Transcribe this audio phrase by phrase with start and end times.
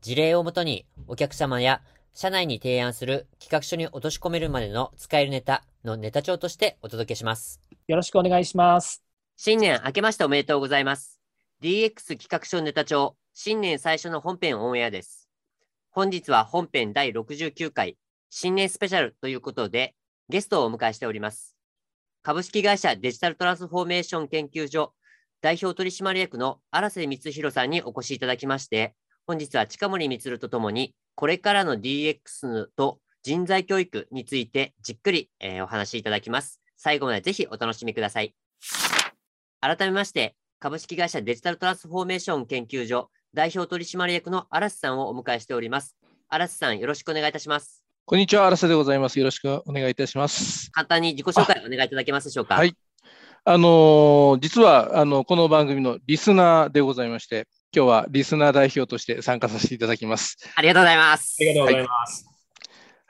[0.00, 1.82] 事例をもとにお客様や
[2.14, 7.60] 社内に提案する企画書に落とし込めるまでの使えるネタのネタ帳としてお届けします。
[7.86, 9.02] よろしくお願いします
[9.36, 11.20] 新年明けましておめでとうございます。
[11.62, 15.28] DX 企画書ネタ帳、新年最初の本編オンエアです。
[15.90, 17.96] 本日は本編第69回、
[18.30, 19.94] 新年スペシャルということで、
[20.28, 21.56] ゲストをお迎えしております。
[22.22, 24.92] 株式会社デジタルトランスフォーメーション研究所
[25.40, 28.94] 代表取締役の荒瀬光弘さんにお越しいただきまして、
[29.28, 36.62] 本日は近森光とともに、これからの DX と人材教育についてじっくり、えーお話しいただきます。
[36.78, 38.34] 最後までぜひお楽しみください。
[39.60, 45.94] 改めまして、株式会社デジタルトランスフォーメーション研究所代表取締役の荒瀬さんをお迎えしております。
[46.30, 47.84] 荒瀬さん、よろしくお願いいたします。
[48.06, 49.18] こんにちは、荒瀬でございます。
[49.18, 50.70] よろしくお願いいたします。
[50.72, 52.54] 簡単に自己紹介お願いいただけますでしょうか？
[52.54, 52.74] はい。
[53.44, 60.36] あのー実はあのこの番組のリスナーでございまして、今日はリスナー代表として参加させていただきます。
[60.54, 61.36] ありがとうございます。
[61.40, 62.27] ありがとうございます、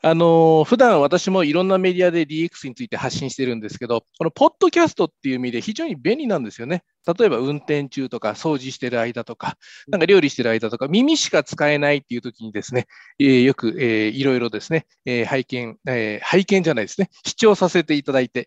[0.00, 6.84] あのー普段私もいろんなメディアで DX について発信してるんですけど、このポッドキャストっていう意味で非常に便利なんですよね。
[7.18, 9.56] 例えば運転中とか掃除してる間とか、
[9.88, 12.86] なんか料理してる間とか、耳しか使えないっていう時にですね、
[13.18, 18.46] えーよく、えーいろいろですね、えー拝見、えー拝見じゃないですね、視聴させていただいて、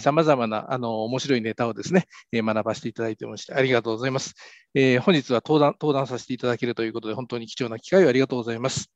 [0.00, 4.34] さまざまなあの面白いネタをですね、えー学ばせていただいてまして、ありがとうございます。
[4.74, 8.90] えー本日は登壇登壇させていただけるということで、本当に貴重な機会をありがとうございます。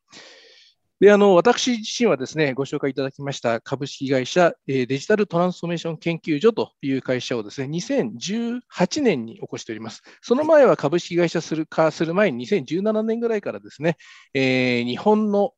[1.01, 10.03] で、あの、私自身はですね、ご紹介いただきました株式会社、えデジタルトランスフォーメーション研究所という会社をですね、2018年に起こしております。
[10.21, 13.97] その前は株式会社する化する前に2017年ぐらいからですね、
[14.35, 15.55] えー日本の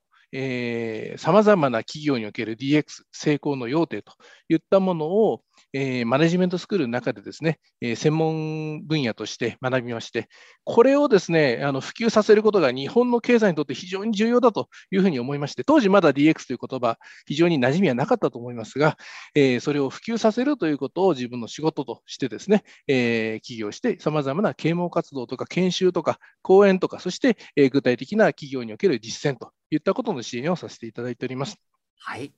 [1.18, 4.12] さまざまな企業における DX 成功の要点と
[4.48, 5.42] いったものを、
[5.72, 10.28] えーマネジメントスクールの中でですね、えー専門分野として学びまして、
[10.64, 18.96] これをですね、あの普及させることが日本の経済にとって非常に重要だというふうに思いまして、当時まだ DX という言葉、非常に馴染みはなかったと思いますが、
[19.34, 31.56] えーそれを普及させるということを自分の仕事としてですね、え起業して、さまざまな啓蒙活動とか研修とか講演とか、そして、え具体的な企業における実践といったことの支援をさせていただいております。
[31.98, 32.32] はい。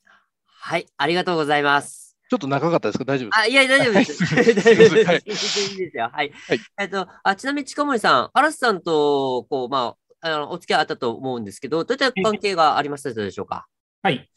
[0.45, 0.87] はい。
[0.97, 2.04] ありがとうございます。
[2.31, 3.41] ちょっと長かったですか大丈夫ですか？
[3.43, 4.25] あ、いや、大丈夫です。
[4.25, 5.07] はい大丈夫です。
[5.07, 6.11] はい全然いいですよ。
[6.13, 6.33] はい。
[6.49, 13.67] はいえっと、あ、ちなみに近森さん、嵐さんと、こう、まあ、あの、お付き合いあったと思うんですけど、どういった関係がありましたでしょうか？
[14.03, 14.29] はい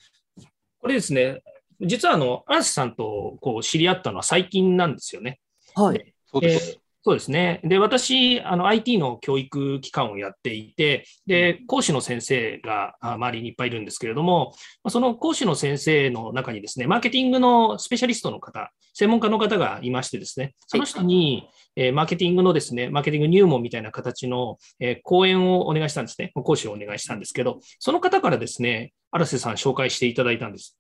[0.80, 1.42] これですね
[1.82, 5.40] 実はあの嵐さんとこう知り合ったのは最近なんですよね
[5.76, 6.14] はい。
[6.32, 6.80] そうです。
[7.08, 7.62] えーそうですね。
[7.64, 14.52] で、私、あの IT の教育機関をやっていて、で、講師の先生があ周りにいっぱいいるんですけれども、
[14.84, 21.48] まあその講師の先生の中にですね、マーケティングのスペシャリストの方、専門家の方がいましてですね、その人に、
[21.78, 26.32] えーマーケティングのですね、マーケティング入門みたいな形の、えー講演をお願いしたんですね。
[26.34, 30.78] 講師をお願いしたんですけど、その方からですね、荒瀬さん紹介していただいたんです。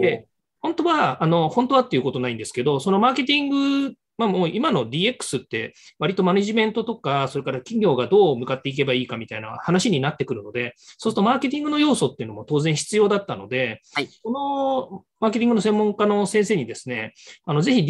[0.00, 0.26] で、
[0.60, 14.08] 本当は、あの、本当はっていうことないんですけど、そのマーケティング、まあもう今の DX って割とマネジメントとか、それから企業がどう向かっていけばいいかみたいな話になってくるので、そうするとマーケティングの要素っていうのも当然必要だったので、はい。
[14.22, 17.14] このマーケティングの専門家の先生にですね、
[17.44, 17.80] あの、ぜひ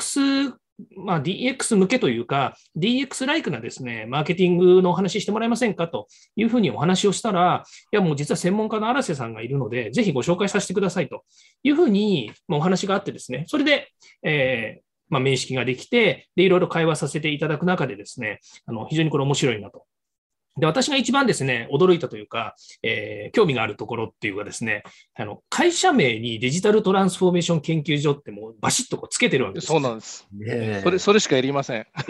[0.00, 0.54] DX、
[0.96, 11.24] まあ DX 向けというか、DX ライクなですね、マーケティングのお話ししてもらえませんかというふうにお話をしたら、いやもう実は専門家の荒瀬さんがいるので、ぜひご紹介させてくださいと
[11.62, 13.88] いうふうにまあお話があってですね、それで、
[14.22, 19.84] えーまあ、面識ができて、で、いろいろ会話させていただく中でですね、あの、非常にこれ面白いなと。
[20.56, 24.84] で、私が一番ですね、驚いたというか、えー興味があるところっていうかですね、
[25.14, 29.66] あの、会社名にデジタルトランスフォーメーション研究所ってもうバシッとこうつけてるわけです。
[29.66, 30.28] そうなんです。
[30.32, 31.80] ねえそれそれしかやりません。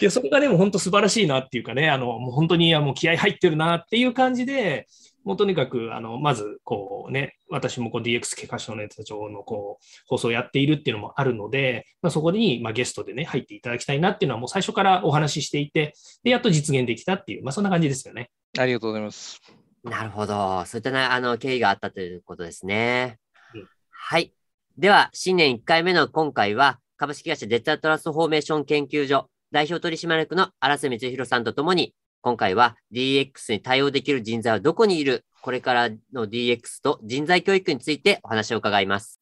[0.00, 4.88] いや、それがでも本当素晴らしいなっていうかね、あの、もう本当にいやもう気合入ってるなっていう感じで、
[5.24, 18.30] もうとにかく、あの、まず、こうね、私もこう DX 経過書のネタ帳のこう、放送をやっているっていうのもあるので、まあ、そこに、まあ、ゲストでね、入っていただきたいなっていうのはもう最初からお話ししていて、で、やっと実現できたっていう、まあ、そんな感じですよね。
[18.58, 19.40] ありがとうございます。
[19.84, 20.64] なるほど。
[20.66, 23.18] そういったね、あの、経緯があったということですね。
[23.54, 24.32] うんはい。
[24.76, 35.24] では、新年1回目の今回は、株式会社デジタルトランスフォーメーション研究所代表取締役の荒瀬光弘さんとともに、今回は DX に対応できる人材はどこにいる？
[35.40, 39.20] これからの DX と人材教育についてお話を伺います。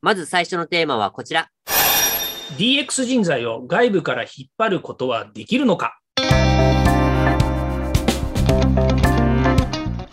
[0.00, 1.50] まず最初のテーマはこちら。
[2.56, 6.00] DX 人材を外部から引っ張ることはできるのか？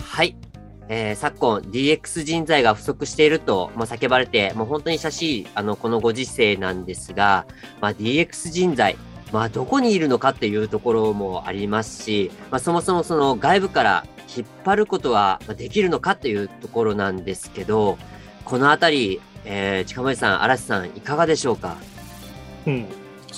[0.04, 0.36] はい。
[0.90, 7.46] えー、昨今 DX 人材が不足していると、まあ、叫ばれて、もう本当に久しい、あの、このご時世なんですが、
[7.80, 8.98] まあ、DX 人材、
[9.32, 14.06] まあ、どこにいるのかっていうところもありますし、まあ、そもそもその外部から
[14.36, 17.98] 引っ張ることはできるのかっていうところなんですけど、
[18.46, 21.78] このあたり、えー、近森さん、嵐さん、いかがでしょうか？
[22.66, 22.88] うん、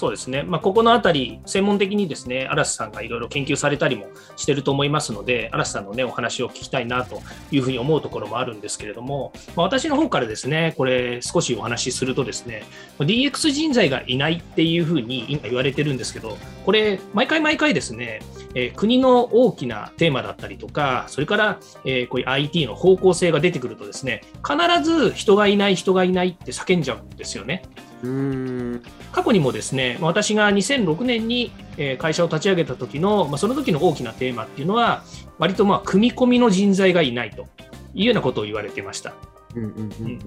[0.02, 7.22] そうですね、まあ、ここのあたり、専門的にですね嵐さんがいろいろ研究されたりもしてると思いますので、嵐さんの、ね、お話を聞きたいなと
[7.52, 12.64] いうふうに思うところもあるんですけれども、まあ、私の方からですねこれ、少しお話しすると、ですね
[12.98, 18.22] DX 人材がいないっていうふうに今言われてるんですけど、これ、毎回毎回ですね、
[18.56, 27.62] えー、国の大きなテーマだったりとか、それから、えー、こういう IT の方向性が出てくるとですね、必ず人がいない、人がいないって叫んじゃうんですよね。
[28.04, 31.52] うん過去にもですね私が2006年に
[32.00, 35.04] 会社を立ち上げた時の、まあ、その時の大きなテーマっていうのは
[35.38, 37.48] 割とまあ組み込みの人材がいないと
[37.94, 39.14] いうようなことを言われてました。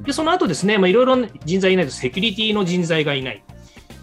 [0.02, 3.42] でその後ですね、まあ、いろいろ人材いないとセキュリティの人材がいない。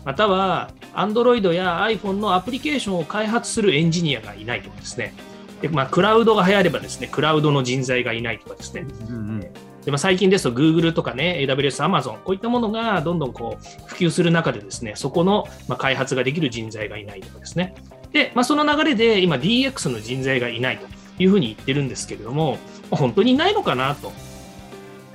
[0.04, 5.14] または Android や iPhone のアプリケーションを開発するエンジニアがいないとかですね。
[5.62, 8.88] でまあ、クラウドが流行ればですね、クラウドの人材がいないとかですね。
[9.10, 9.48] うんうん
[9.86, 17.74] でまあ、最近ですと Google とかね、AWS、Amazon、こういったものがどんどんこう普及する中でですね、そこのまあ開発ができる人材がいないとかですね。
[18.12, 20.86] で、まあ、その流れで今 DX の人材がいないと
[21.18, 22.58] いうふうに言ってるんですけれども、
[22.92, 24.12] 本当にいないのかなと。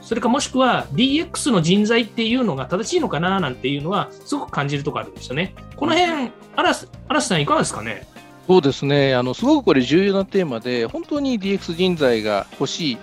[0.00, 5.54] それかもしくは DX の人材っていうのが正しいのかななんていうのはすごく感じるところあるんですよね。
[5.74, 6.86] この辺、嵐
[7.26, 8.06] さんいかがですかね？
[8.46, 12.98] そうですねあの、すごくこれ重要なテーマで、本当に DX 人材が欲しい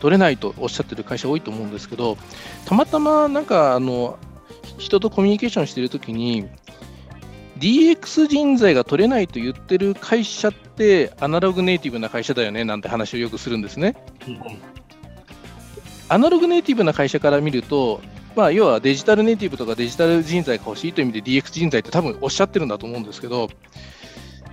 [0.00, 2.16] 取れないとおっしゃってる会社多いと思うんですけど、
[2.64, 4.18] たまたまなんかあの
[4.78, 6.46] 人とコミュニケーションしてるときに、
[7.58, 13.96] DX 人材が取れないと言ってる会社って、アナログネイティブな会社だよねなんて話をよくするんですね。
[16.08, 18.00] アナログネイティブな会社から見ると、
[18.36, 23.50] まあ、要はデジタルネイティブとかデジタル人材が欲しいという意味で DX 人材って多分おっしゃってるんだと思うんですけど、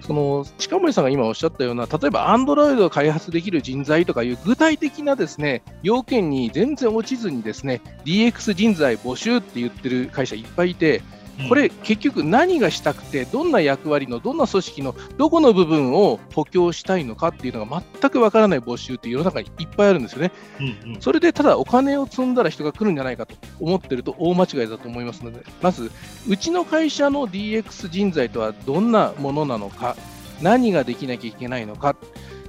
[0.05, 11.01] その近森さんが今おっしゃったような、例えばアンドロイドを開発できる人材とかいう具体的なですね要件に全然落ちずにですね DX 人材募集って言ってる会社いっぱいいて、
[11.49, 20.31] これ、結局何がしたくて、どんな役割の、どんな組織のどこの部分を補強したいのかっていうのが全くわからない募集って世の中にいっぱいあるんですよね。
[20.59, 25.91] うんうん、それでただお金を積んだら人が来るんじゃないかと思ってると大間違いだと思いますので、まず、
[26.27, 29.95] うちの会社の DX 人材とはどんなものなのか、
[30.41, 31.95] 何ができなきゃいけないのか、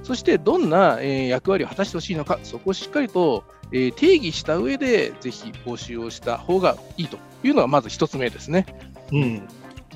[0.03, 3.43] そしてどんな、えー、役割を果たしてほしいのか、そこをしっかりと、
[3.73, 8.65] えー、定義した上で、ぜひ募集をした方がいいというのがまず1つ目ですね。
[9.11, 9.47] うん、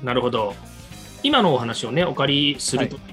[0.02, 0.54] なるほど。
[1.22, 3.04] 今のお話をね、お借りすると、はい、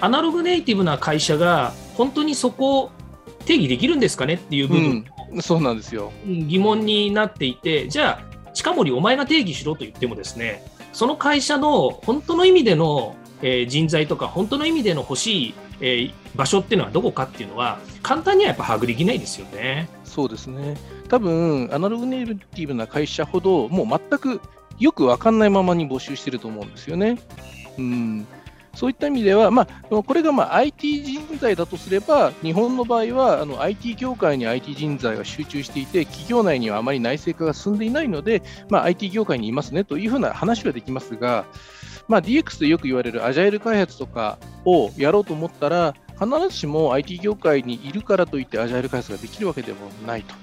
[0.00, 2.90] アナログネイティブな会社が本当にそこを
[3.44, 19.88] 定義できるんですかねっていう部分、うん、そうなんですよ疑問になっていて、じゃあ、近森、お前が定義しろと言ってもですね、その会社の本当の意味での、えー、人材とか、本当の意味での欲しい、えー、場所っていうのはどこかっていうのは、簡単にはやっぱ把握できないですよね。
[20.04, 20.76] そうですね
[21.08, 24.40] 多分アナログネイティブな会社ほど、もう全く
[24.78, 27.18] よく分かんないままに募集してると思うんですよね。
[27.78, 28.26] うん
[28.78, 38.40] そういった意味では、まあ、これがまあ IT 人材だとすれば、日本の場合はあの IT 業界に IT 人材が集中していて、企業内にはあまり内製化が進んでいないので、
[38.70, 41.44] まあ、IT 業界にいますねというふうな話はできますが、
[42.08, 50.34] まあ、DX とよく言われるアジャイル開発とかをやろうと思ったら、必ずしも IT 業界にいるからといってアジャイル開発ができるわけでもないと。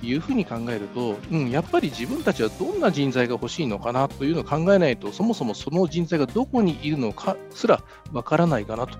[0.00, 8.96] いうふうに考えると、うん、やっぱり自分たちはどんな人材が欲しいのかなというのを考えないと、そもそもその人材がどこにいるのかすらわからないかなと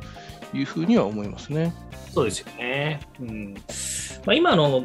[0.53, 1.73] いうふうには思いますね。
[2.13, 3.01] そうですよね。
[3.21, 3.55] うん
[4.27, 4.85] まあ、今の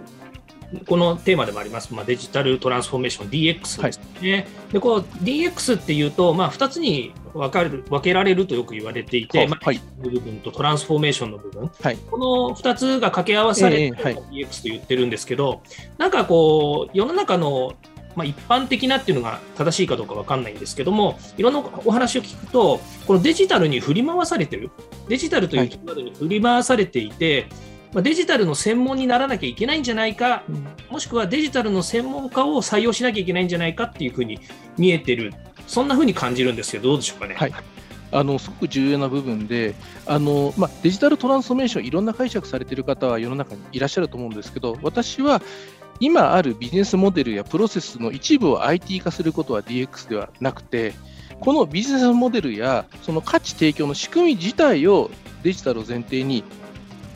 [0.88, 4.32] このテーマでもあります、まあ、デジタルトランスフォーメーション DX ですね。
[4.34, 13.98] はい、でこう DX っていうと、まあ、2つに分かる分けられるとよく言われていて、まあ、はい、部分とトランスフォーメーションの部分、はい、この2つが掛け合わされて、
[14.32, 15.62] DX と言ってるんですけど、
[15.98, 17.74] なんかこう、世の中の
[18.16, 24.70] まあ、一般的なっていうのが正しいかどうか分かんないんですけども、いろんなお話を聞くと、このデジタルに振り回されてる、
[25.08, 27.48] デジタルというキーワードに振り回されていて、
[27.93, 30.43] まあ、デジタルの専門にならなきゃいけないんじゃないか、
[30.89, 34.39] もしくはデジタルの専門家を採用しなきゃいけないんじゃないかっていうふうに
[34.77, 35.33] 見えてる。
[35.67, 37.36] そんなふうに感じるんですけど、どうでしょうかね。
[37.36, 37.53] はい。
[38.13, 39.74] あのすごく重要な部分で
[40.05, 45.41] あの、まあ、デジタルトランスフォーメーション、いろんな解釈されている方は世の中にいらっしゃると思うんですけど、私は
[46.00, 50.93] 今あるビジネスモデルやプロセスの一部を IT 化することは DX ではなくて、
[51.39, 55.10] このビジネスモデルやその価値提供の仕組み自体を
[55.43, 56.43] デジタルを前提に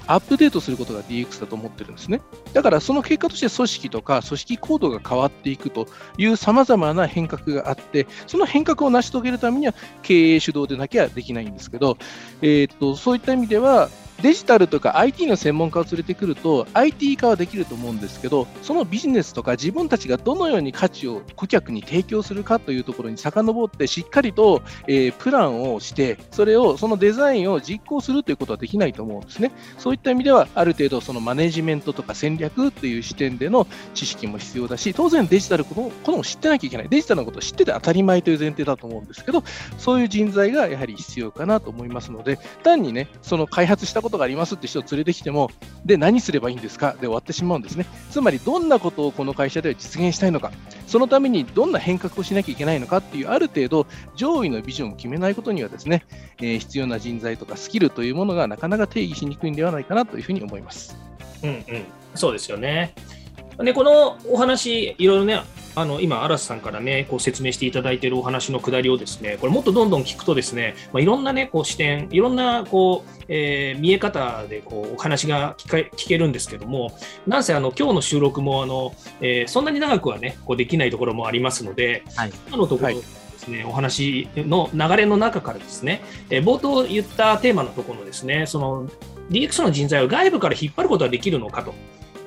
[0.07, 2.21] アップデートすることが DX だと思ってるんですね。
[2.53, 11.97] だからその結果として組織とか組織行動が変わっていくというさまざまな変革があって、その変革を成し遂げるためには経営主導でなきゃできないんですけど、
[12.41, 13.89] えー、っとそういった意味では、
[14.21, 29.51] デジタルとか IT の専門家を連れてくると IT 化はできると思うんですけどそのビジネスとか自分たちがどのように価値を顧客に提供するかというところに遡ってしっかりと、えー、プランをしてそれをそのデザインを実行するということはできないと思うんですね。
[29.77, 36.89] そういった意味ではある程度そのマネジメントとか戦略という視点での知識も必要だし当然デジタルこのことも知ってなきゃいけない。
[36.89, 39.43] デジタルのことを知ってて当たり前という前提だと思うんですけど
[39.77, 45.49] そういう人材がやはり必要かなと思いますので単にねその開発したことがありますって人を連れてきても、
[45.83, 46.93] で、何すればいいんですか？
[46.93, 47.87] で終わってしまうんですね。
[48.11, 50.51] つまり、どんなことをこの会社では実現したいのか、
[50.85, 52.97] そのためにどんな変革をしなきゃいけないのか？
[52.97, 56.05] っていう、ある程度、上位のビジョンを決めないことにはですね、
[56.37, 60.95] えー、必要な人材とかスキルというものがなかなか定義しにくいんではないかなというふうに思います。
[61.43, 61.65] うんうん、
[62.13, 62.93] そうですよね。
[63.57, 65.41] で、このお話、いろいろね、
[65.75, 83.01] あの今、嵐さんからね、こう説明していただいているお話のくだりをですね、これもっとどんどん聞くとですね、まあ、いろんなね、こう視点、いろんなこう、えー、見え方でこうお話が聞けるんですけども、なんせあの今日の収録もあの、えー、そんなに長くはね、こうできないところもありますので、はい、今のところ、で
[83.39, 88.87] すね、お話の流れの中からですね、えー、冒頭言ったテーマのところのですね、その
[89.29, 91.73] DX の人材を外部から引っ張ることができるのかと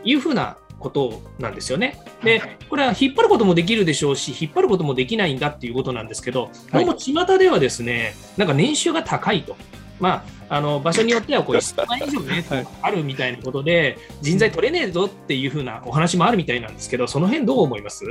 [0.04, 2.00] いうふうなことなんですよね。
[2.22, 9.56] で、これは引っ張ることもできるでしょうし、引っ張ることもできないんだっていうことなんですけど、どうも巷ではですね、なんか年収が高いと。
[10.00, 18.04] まあ、あの場所によってはこう1000万以上ね、はい、あるみたいなことで、人材取れねえぞっていうふうなお話もあるみたいなんですけど、その辺どう思います？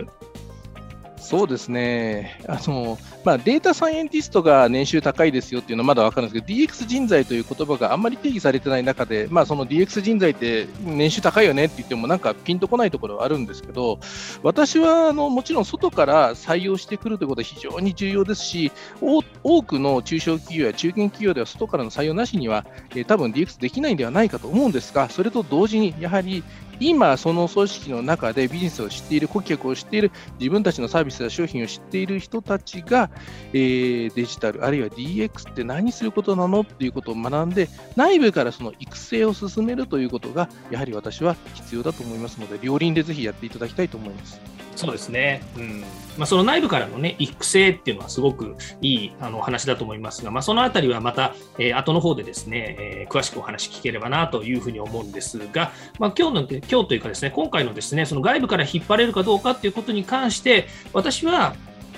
[1.28, 2.40] そうですね。
[2.48, 14.00] あの、まあ、データサイエンティストが年収高いですよっていうのはまだ分かるんですけど、DX 人材という言葉があんまり定義されてない中で、まあ、その DX 人材って年収高いよねって言っても、なんかピンとこないところはあるんですけど、
[14.42, 26.46] 私はあのもちろん外から採用してくるということは非常に重要ですし、多くの中小企業や中堅企業では外からの採用なしには、えー、多分 DX できないんではないかと思うんですが、それと同時に、やはり
[26.80, 33.10] 今、その組織の中でビジネスを知っている、顧客を知っている、自分たちのサービスや商品を知っている人たちが、
[33.54, 44.40] えー、デジタル、あるいは DX って何することなのっていうことを学んで、内部からその育成を進めるということが、やはり私は必要だと思いますので、両輪でぜひやっていただきたいと思います。
[44.78, 45.82] そうですね、うん。
[46.18, 61.56] まあ、その内部からの、ね、育成っていうのはすごくいいあの話だと思いますが、まあ、そのあたりはまた、えー、後の方でですね、えー、詳しくお話聞ければなというふうに思うんですが、まあ、今日の今日というかですね今回のですねその外部から引っ張れるかどうかっていうことに関して私は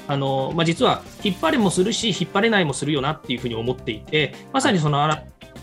[0.08, 5.04] あのまあ、実は引っ張れもするし引っ張れないもするよなっていうふうに思っていてまさにその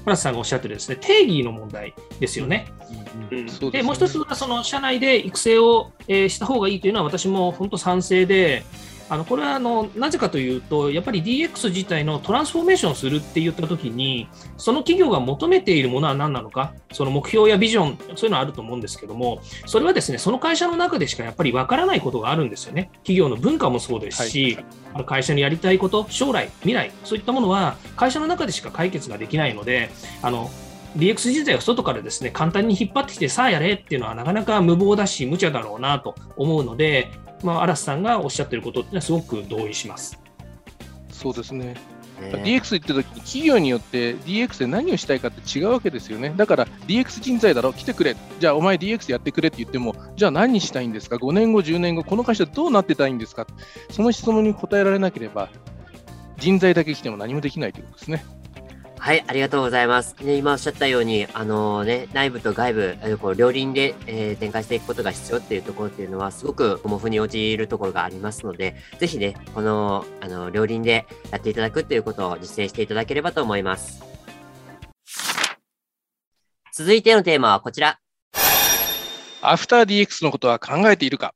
[0.06, 2.66] 原田さんがおっしゃってるですね定義の問題ですよね。
[3.72, 8.62] でもう一つはその社内で育成を、えー、した方がいいというのは私も本当賛成で、
[9.08, 22.90] あのこれはあのなぜかというと、やっぱり DX 自体のトランスフォーメーションするって言ったときに、その企業が求めているものは何なのか、その目標やビジョン、そういうのはあると思うんですけども、それはですね、その会社の中でしかやっぱりわからないことがあるんですよね。
[22.98, 24.58] 企業の文化もそうですし、
[24.92, 29.90] はい、会社のやりたいこと、将来、未来、そういったものは会社の中でしか解決ができないので、
[30.22, 30.50] あの
[30.96, 37.10] DX 人材を外からですね簡単に引っ張ってきてさあやれっていうのはなかなか無謀だし無茶だろうなと思うので、
[37.42, 40.18] まあ、嵐さんがおっしゃってることっていうのはすごく同意します。
[41.10, 41.76] そうですね。
[42.20, 46.32] DX 言ってるとき企業によって DX で何をしたいかって違うわけですよね。
[46.34, 48.16] だから DX 人材だろ、来てくれ。
[48.40, 53.46] じゃあお前 DX やってくれって言っても、じゃあ何したいんですか ?5 年後、10年後、この会社どうなってたいんですか？
[53.90, 55.50] その質問に答えられなければ、
[56.38, 58.24] 人材だけ来ても何もできないということですね。
[58.98, 60.16] はい、ありがとうございます。
[60.20, 74.02] ね、今おっしゃったように、あのね、内部と外部、こう両輪で、えー、展開していくことが必要っていうところっていうのは、すごく模倣に陥るところがありますので、ぜひね、この、あの、両輪でやっていただくっていうことを実践していただければと思います。
[76.72, 77.98] 続いてのテーマはこちら。
[79.42, 81.32] アフター DX のことは考えているか？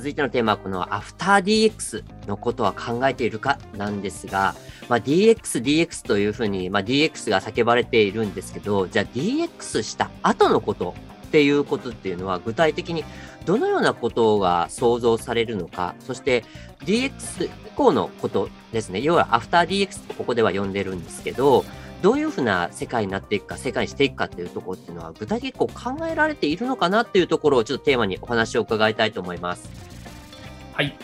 [0.00, 4.54] 続いてのテーマはこのアフター DX のことは考えているかなんですが、
[4.88, 10.94] まあ、DX、DX というふうに、まあ、DX が叫ばれているんですけど、じゃあ DX した後のこと
[11.26, 13.04] っていうことっていうのは具体的に
[13.44, 16.44] どのようなことが想像されるのか、そして
[16.86, 21.62] DX 以降のことですね、要はアフター DX とここでは呼んでるんですけど、
[22.00, 29.89] どういうふうな世界になっていくか、世界にしていくかっていうところっていうのは、具体的に考えられているのかなっていうところをちょっとテーマにお話を伺いたいと思います。
[30.80, 30.96] はい。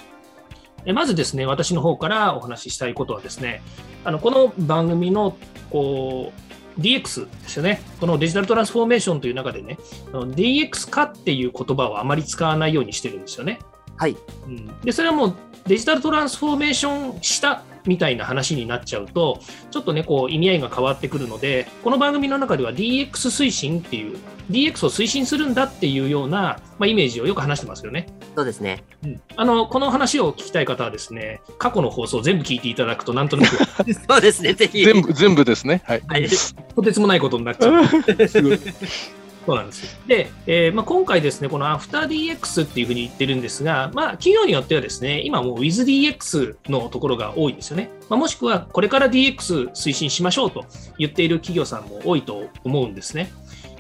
[0.95, 3.61] まずですね、私の方からお話ししたいことはですね、
[4.05, 5.37] あのこの番組の
[5.69, 6.33] こ
[6.79, 9.77] う DX ですよね、このデジタルトランスフォーメーションという中でね、
[10.13, 13.59] DX 化っていう言葉をあまり使わないようにしてるんですよね。
[13.97, 15.37] はい、うん、でそれはもう
[15.67, 24.19] デジタルトランスフォーメーションしたみたいな話になっちゃうと、ちょっとね、こう意味合いが変わってくるので、この番組の中では DX 推進っていう、
[24.51, 28.07] DX を推進するんだっていうような、まあ、イメージをよく話してますよね。
[28.35, 28.85] そうですね。
[29.05, 33.57] うん、あのこの話を聞きたい方はですね、過去の放送全部聞いていただくと、なんとなく
[34.09, 34.85] そうですね、ぜひ。
[34.85, 35.83] 全部全部ですね。
[35.85, 36.03] はい。
[36.07, 36.29] はい、
[36.75, 37.85] とてつもないことになっちゃう。
[39.47, 47.91] そうなんですで、えーまあ、今回ですね、このアフター DX っていうふうに言ってるんですが、まあ、企業によってはですね、今もう WithDX のところが多いんですよね。
[48.09, 50.65] まあ、もしくは、これから DX 推進しましょうと
[50.99, 53.33] 言っている企業さんも多いと思うんですね。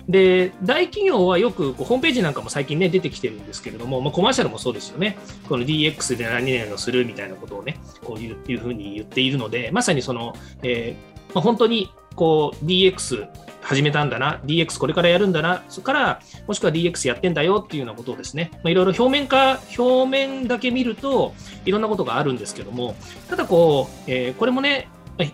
[0.08, 5.18] で、大企業はよくこうホームページなんかも最近ね、出てきてるんですけれども、まあ、コマーシャルもそうですよね。
[5.48, 13.28] この DX で何々をするみたいなことをね、こういういうふうに言っているので、まさにその、えーまあ、本当にこう DX
[13.62, 22.94] 始めたんだな、DX これからやるんだな、そこから、もしくは DX やってんだよっていうようなことをですね、まあ、いろいろ表面化、表面だけ見ると、いろんなことがあるんですけども、
[23.28, 24.88] ただこう、えー、これもね、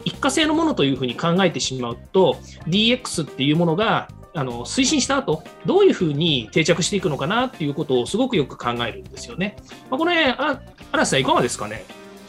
[0.05, 9.57] 一過性のものというふうに考えてしまうと、DX っていうものがあの推進した後どういうふうに定着していくのかなっていうことをすごくよく考えるんですよね。
[9.91, 10.61] まあ、これ、あ
[10.91, 11.85] 嵐さん、いかがですかね？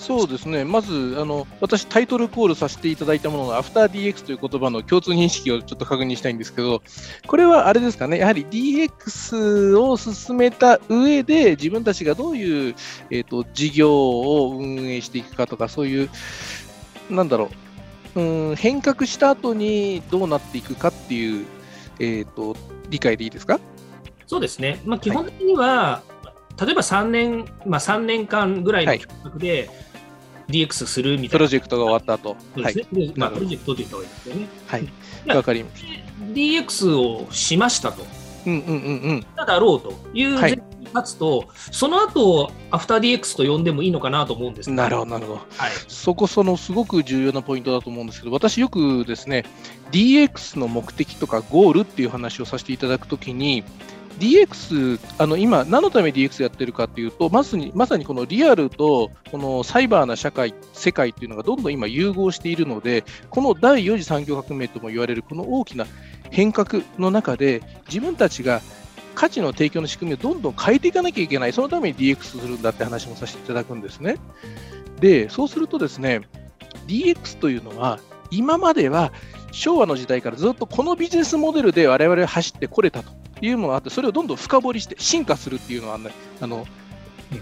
[0.05, 6.81] そうですね、まずあの私、タイトルコールさせていただいたものの、アフター DX という言葉の共通認識をちょっと確認したいんですけど、
[7.25, 12.75] これはあれですかね、やはり DX を進めた上で、自分たちがどういう、
[13.11, 16.09] えーと、事業を運営していくかとか、そういう、
[17.09, 17.49] なんだろ
[18.15, 21.45] う、うん変革した後にどうなっていくかっていう、
[21.99, 22.57] えーと、
[22.89, 23.59] 理解でいいですか？
[24.27, 26.03] そうですね、まあ、基本的には、は
[26.61, 29.92] い、例えば3年、まあ、3年間ぐらいの計画で、はい
[30.49, 31.29] DX するみたいな。
[31.31, 32.37] プロジェクトが終わった後。
[32.55, 32.85] そうですね。
[32.91, 34.47] はい、まあ、プロジェクトと言った方がいいですよね。
[34.67, 35.35] はい。
[35.35, 35.83] わかります。
[36.33, 38.05] DX をしましたと。
[38.45, 39.25] うんうんうんうん。
[39.35, 45.39] ただろうという前提に立つと、はい、その後、アフター DX と呼んでもいいのかなと思うんですなるほど、なるほど。
[45.57, 45.71] はい。
[45.87, 49.45] そこ、そのすごく重要なポイントだと思うんですけど、私よくですね、
[49.91, 53.63] DX の目的とかゴールっていう話をさせていただくときに、
[54.19, 65.85] DX、あの今、何のために DX やってるかっていうと、まさにまさにこのリアルとこのサイバーな社会、世界っていうのがどんどん今融合しているので、この第4次産業革命とも言われるこの大きな
[66.29, 68.61] 変革の中で、自分たちが
[69.15, 74.17] 価値の提供の仕組みをどんどん変えていかなきゃいけない、そのために DX するんだって話もさせていただくんですね。
[74.99, 76.21] で、そうするとですね、
[76.87, 77.99] DX というのは、
[78.31, 79.11] 今までは
[79.53, 86.09] 昭和の時代からずっとこのビジネスモデルで我々は走ってこれたというものがあって、それをどんどん深掘りして進化するっていうのは、ね、
[86.41, 86.65] あの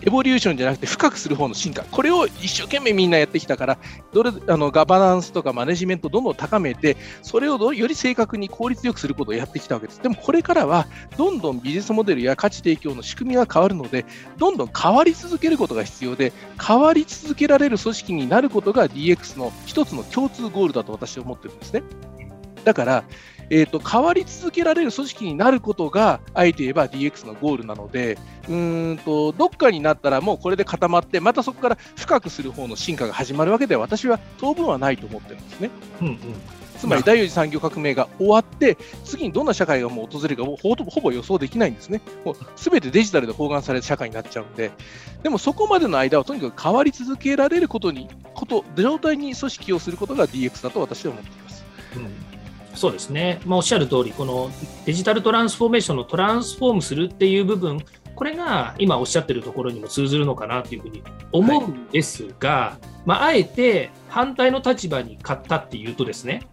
[0.02, 3.78] エボリューションじゃなくて深くする方の進化、これを一生懸命みんなやってきたから、
[4.14, 10.02] どれあのガバナンスとかマネジメントをどんどん高めて、それをより正確に効率よくすることをやってきたわけです。
[10.02, 14.06] でもこれからは、どんどんビジネスモデルや価値提供の仕組みが変わるので、
[14.38, 21.84] どんどん変わり続けることが必要で、変わり続けられる組織になることが DX の一つの共通ゴールだと私は思ってるんですね。
[22.64, 23.04] だから、
[23.54, 28.18] えーと、変わり続けられる組織になることが、あえて言えば DX のゴールなので、
[28.50, 35.70] うんとどっかになったらもうこれで固まって、またそこから深くする方の進化が始まるわけでは、私は当分はないと思ってるんですね。
[36.02, 36.18] うんうん
[36.80, 42.02] つまり第4次産業革命が終わって、次にどんな社会がもう訪れるかほほぼ予想できないんですね。
[42.26, 44.72] もう全てデジタルで包含された社会になっちゃうんで、
[45.22, 51.64] でもそこまでの間はとにかく変わり続けられることに、こと、状態に組織をすることが DX だと私は思っています。
[51.98, 52.31] うん
[52.74, 54.50] そうですね、まあ、おっしゃる通り、この
[54.86, 57.82] デジタルトランスフォーメーションのトランスフォームするっていう部分、
[58.16, 66.44] これが今おっしゃってるところにも通ずるのかなというふうに思うんですが、はい、まあ、あえて反対の立場に勝ったっていうとですね、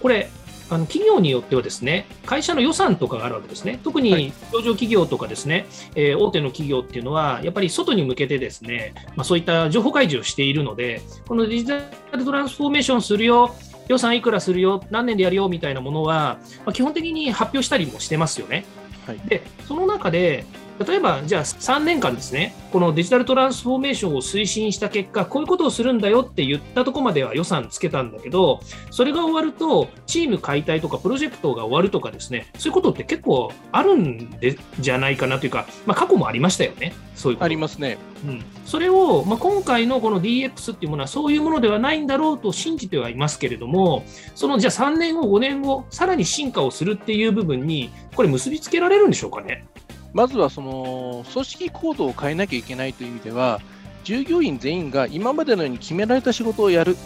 [0.00, 0.30] これ、
[0.70, 11.80] あの企業によってはですね会社の予算とかがあるわけですね、特に上場企業とかですね、はい、えー、大手の企業っていうのは、やっぱり外に向けてですね、まあ、そういった情報開示をしているので、このデジタ
[12.16, 13.54] ルトランスフォーメーションするよ、
[13.88, 18.64] 予算いくらするよ、何年でやるよみたいなものは、まあ、基本的に発表したりもしてますよね。
[19.06, 20.44] はい、でその中で
[20.86, 28.60] 例えば、じゃあ3年間ですね、このデジタルトランスフォーメーションを推進した結果、こういうことをするんだよって言ったところまでは予算つけたんだけど、
[28.90, 37.44] それが終わると、チーム解体とかプロジェクトが終わるとかですね、そういうことって結構あるんでじゃないかなというか、まあ、過去もありましたよね、そういうこと。
[37.46, 37.98] ありますね。
[38.26, 49.64] うん、それを、まあ、今回のこの DX っていうものはそういうものではないんだろうと信じてはいますけれども、そのじゃあ3年後、5年後、さらに進化をするっていう部分に、これ、結びつけられるんでしょうかね。
[50.12, 53.60] まずはその組織行動を変えなきゃいけないという意味では、
[54.04, 56.96] 従業員全員が今までのように決められた仕事をやる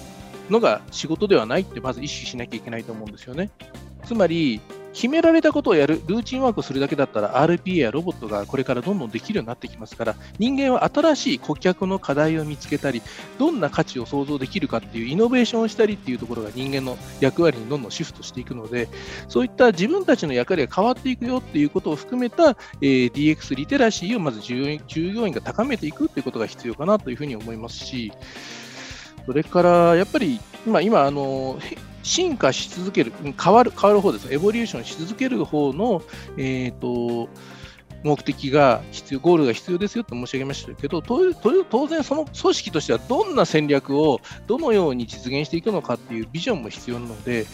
[0.51, 3.51] のが仕事ではないって、まず意識しなきゃいけないと思うんですよね。
[4.05, 4.61] つまり、
[4.93, 13.03] 決められたことをやる、ルーチンワークをするだけだったら RPA やロボットがこれからどんどんできるようになってきますから、人間は新しい顧客の課題を見つけたり、
[13.39, 18.89] どんな価値を想像できるかっていうイノベーションをしたりっていうところが人間の役割にどんどんシフトしていくので、
[19.29, 28.13] そういった自分たちの役割が変わっていくよっていうことを含めた、えー、DX リテラシーをまず従業員が高めていくっていうことが必要かなというふうに思いますし、
[29.27, 31.59] それからやっぱり今、今あの
[32.03, 33.13] 進化し続ける、
[33.43, 36.03] 変わる変わる方です、エボリューションし続ける方の、
[36.37, 37.29] えーと、
[38.03, 41.33] 目的が必要、ゴールが必要ですよと申し上げましたけど、当
[41.87, 47.47] 然、その組織としてはどんな戦略をどのように実現していくのかっていうビジョンも必要なので、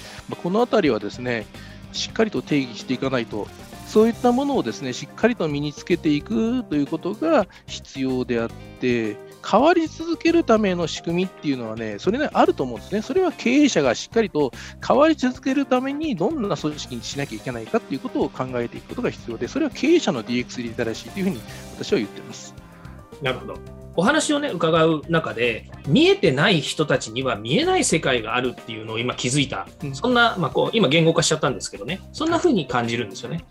[0.43, 1.47] このあたりはですね、
[1.93, 3.47] しっかりと定義していかないと、
[3.87, 13.03] そういったものをですねしっかりと身につけていくということが必要であって、変わり続けるための仕組みっていうのはね、それね、あると思うんですね。
[13.03, 14.53] それは経営者がしっかりと
[14.87, 21.41] 変わり続けるためにどんな組織にしなきゃいけないかっていうことを考えていくことが必要で、それは経営者の DX リテラシーというふうに
[21.77, 22.55] 私は言ってます。
[23.23, 23.55] なるほど。
[23.97, 29.67] お話をね、伺う中で、見えてない人たちには見えない世界があるっていうのを今気づいた。
[29.83, 33.45] うん、そんな、まあ、こう、今言語化しちゃったんですけどね、そんなふうに感じるんですよね。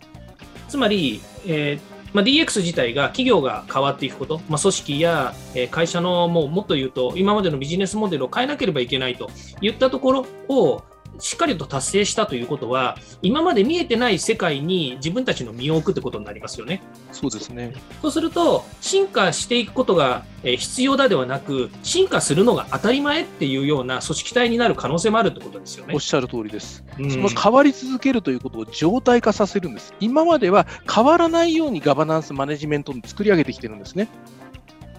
[0.69, 5.34] つまり、えーまあ、DX 自体が企業が変わっていくこと、まあ、組織や
[5.72, 9.30] 会社のもうもっと言うと今までのビジネスモデルを変えなければいけないと
[9.62, 10.84] いったところを
[11.20, 16.82] しっかりと達成したということは、今まで見えてない世界に自分たちの身を置くってことになりますよね。
[17.12, 17.74] そうですね。
[18.02, 25.94] そうすると、進化していくことが必要だではなく、進化するのが当たり前っていうような組織体になる可能性もあるってことですよね。
[25.94, 26.84] おっしゃる通りです。
[27.00, 29.94] うん、その変わり続けるということを常態化させるんです。
[30.00, 34.08] 今までは変わらないようにガバナンスマネジメントを作り上げてきてるんですね。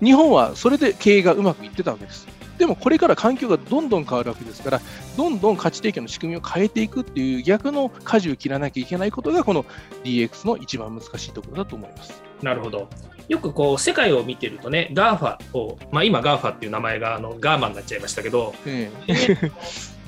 [0.02, 2.26] 日本はそれで経営がうまくいってたわけです。
[2.58, 4.80] でもこれから環境がどんどん変わるわけですから、
[5.16, 9.64] どんどん価値提供の仕組みを変えていくっていう逆の舵を切らなきゃいけないことが、この
[10.04, 12.22] DX の一番難しいところだと思います。
[12.42, 12.88] なるほど。
[13.28, 19.50] よくこう世界を見てるとね、GAFA を、まあ、今 GAFA っていう名前があのガーマンになっちゃいましたけど、ええ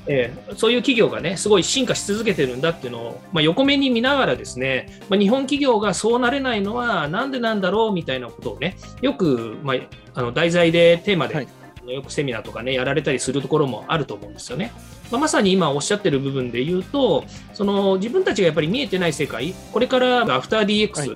[0.07, 9.77] えー、そういう企業がね、すごい進化し続けてるんだっていうのを、まあ、横目に見ながらですね、まあ、日本企業がそうなれないのはなんでなんだろうみたいなことをね、よく、まあ、
[10.15, 11.47] あの題材でテーマで
[11.91, 14.71] よくセミナーとかね、やられたりするところもあると思うんですよね。
[15.11, 21.09] まあ、まさに今おっしゃってる部分で言うと、その自分たちがやっぱり見えてない世界、これからアフター DX、はい、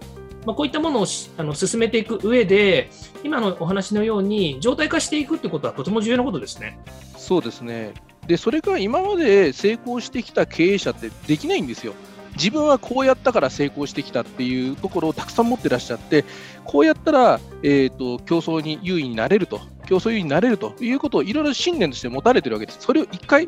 [0.45, 1.05] まあ、こういったものを
[1.37, 2.89] あの進めていく上で、
[3.23, 6.79] 今のお話のように、状態化していくってことはとても重要なことですね。
[7.17, 7.93] そうですね。
[8.27, 11.93] で、それが今まで成功してきた経営者ってできないんですよ。
[12.35, 16.25] 自分はこうやったから成功してきたっていうところをたくさん持ってらっしゃって、
[16.63, 22.79] こうやったら、えーと、競争に優位になれると、競争優位になれるということをいろいろ信念として持たれてるわけです。
[22.81, 23.47] それを一回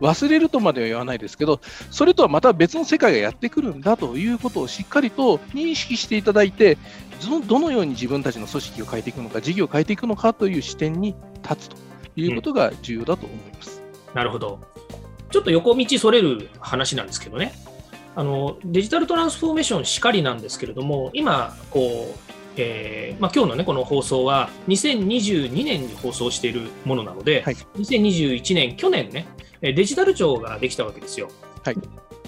[0.00, 6.78] 忘れるとまでは言わないですけど、それとはまた別の世界がやってくるんだということをしっかりと認識していただいて、
[7.46, 11.76] どのように自分たちの組織を変えていくのか、事業を変えていくのかという視点に立つと
[12.16, 13.82] いうことが重要だと思います。
[14.08, 14.60] うん、なるほど。
[15.30, 17.52] ちょっと横道それる話なんですけどね。
[18.16, 21.80] あのデジタルトランスフォーメーションしかりなんですけれども、今、こ
[22.12, 22.29] う
[22.60, 29.26] えーまあ、今日の、ね、この放送は2022年に放送しているものなので、はい、2021年、去年ね、
[29.62, 31.30] デジタル庁ができたわけですよ。
[31.64, 31.76] はい、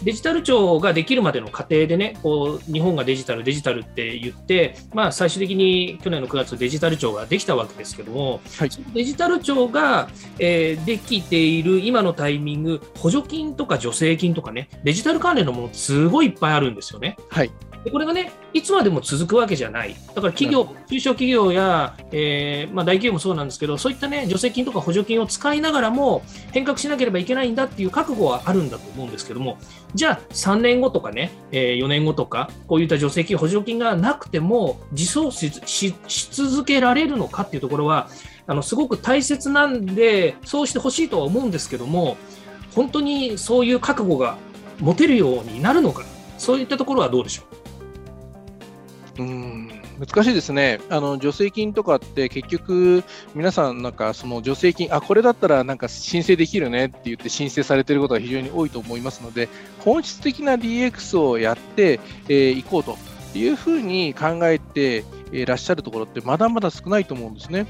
[0.03, 17.17] デジタル庁ができるまでの過程でね、こう日本がデジタル、デジタルって言って、まあ、最終的に去年の9月、デジタル庁ができたわけですけども、はい、デジタル庁が、えー、できている今のタイミング、補助金とか助成金とかね、デジタル関連のもの、すごいいっぱいあるんですよね。
[17.29, 19.97] はいでこれがね、いつまでも続くわけじゃない。
[20.15, 29.59] だから企業、中小企業や、えーまあ、大企業もそうなんですけど、そういったね、助成金とか補助金を使いながらも変革しなければいけないんだっていう覚悟はあるんだと思うんですけども、
[29.95, 35.95] じゃあ3年後とかね、えー、4年後とか、こういった助成金、補助金がなくても、自走し
[36.31, 38.09] 続けられるのかっていうところは、
[38.47, 42.17] あのすごく大切なんで、そうしてほしいとは思うんですけども、
[42.75, 44.37] 本当にそういう覚悟が
[44.79, 46.05] 持てるようになるのか、
[46.39, 47.52] そういったところはどうでしょう？
[49.19, 50.81] うん難しいですね。
[50.89, 59.49] あの助成金とかって結局皆さんなんかその助成金あこれだったらなんか申請できるねって言って申請されていることが非常に多いと思いますので
[59.81, 61.99] 本質的な DX をやってい、
[62.29, 62.97] えー、こうと
[63.35, 67.67] いうふうに考えていらっしゃるところってまだまだ少ないと思うんですね。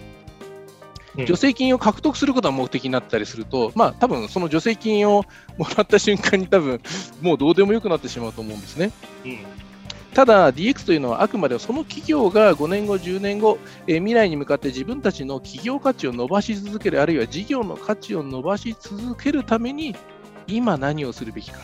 [1.27, 5.25] 助成金を獲得することが目的になったりすると、まあ多分その助成金を
[5.59, 6.81] もらった瞬間に多分
[7.21, 8.93] もうどうでもよくなってしまうと思うんですね。
[9.27, 9.72] うん
[10.15, 19.97] ただ、DX というのはあくまでその企業が5年後、10年後、えー、未来に向かって自分たちの企業価値を伸ばし続ける、あるいは事業の価値を伸ばし続けるために、
[20.47, 21.61] 今何をするべきか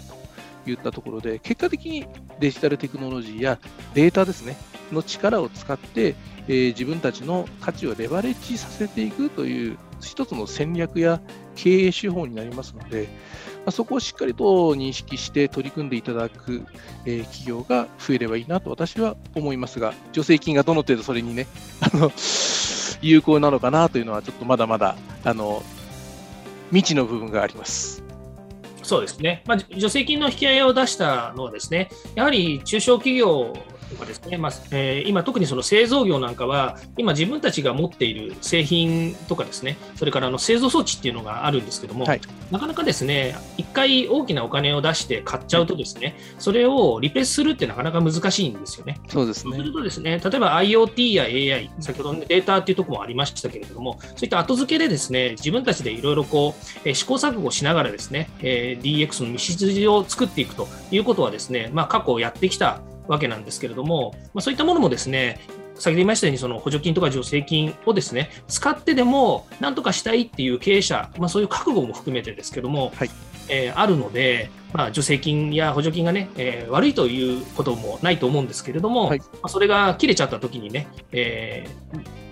[0.65, 2.07] といったところで、結果的に
[2.41, 3.59] デジタルテクノロジーや
[3.93, 4.57] データですね、
[4.93, 6.15] の力を使って、
[6.49, 11.21] えー、自分たちの価値をレバレッジさせていくという一つの戦略や
[11.55, 13.09] 経営手法になりますので、
[13.69, 16.67] あ、そこをしっかりと認識して取り組んでいただく、
[17.07, 21.47] えー、企業が増えればいいなと私は思いますが、助成金がどの程度それにね、
[21.81, 22.11] あの
[23.01, 25.63] 有効なのかなというのは、ちょっとまだまだあの
[26.71, 28.03] 未知の部分があります。
[28.83, 33.53] そうですね、まあ、助成金の引き上げを出したのはですね、やはり中小企業
[33.89, 42.21] とかですね、まあえー、今、特にその製造業なんかは、今、自分たちが持っている製品とかですね、それからあの製造装置っていうのがあるんですけども、はい、
[42.51, 49.01] なかなかですね、一回大きなお金を出して買っちゃうとですね、それをリプレスするってなかなか難しいんですよね。
[49.09, 49.57] そうですね。
[49.57, 65.41] するとですね、例えば IoT や AI、先ほど、ね、データっていうところもありましたけれども、そういった後付けでですね、自分たちでいろいろこう、えー、試行錯誤しながらですね、えー、DX の道筋を作っていくということはですね、まあ、過去やってきたわけなんですけれども、まあ、そういったものもですね、
[65.75, 73.11] 先ほど言いましたように、その補助金とか助成金をですね、使ってでもなんとかしたいっていう経営者、まあ、そういう覚悟も含めてですけども、はい、
[73.49, 81.67] えー、あるので、まあ、助成金や補助金がね、えー、悪いということもないと思うんですけれども、はい、まあ、それが切れちゃった時にね、え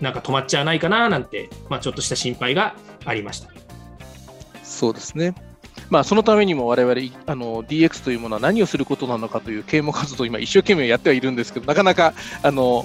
[0.00, 3.50] ー、なんか止まっちゃわないかななんて、まあ、ちょっとした心配がありました。
[4.62, 5.34] そうですね。
[5.90, 12.84] まあ、そのためにも我々あの DX というものは何をすることなのかという啓蒙活動を今一生懸命やってはいるんですけどなかなかあの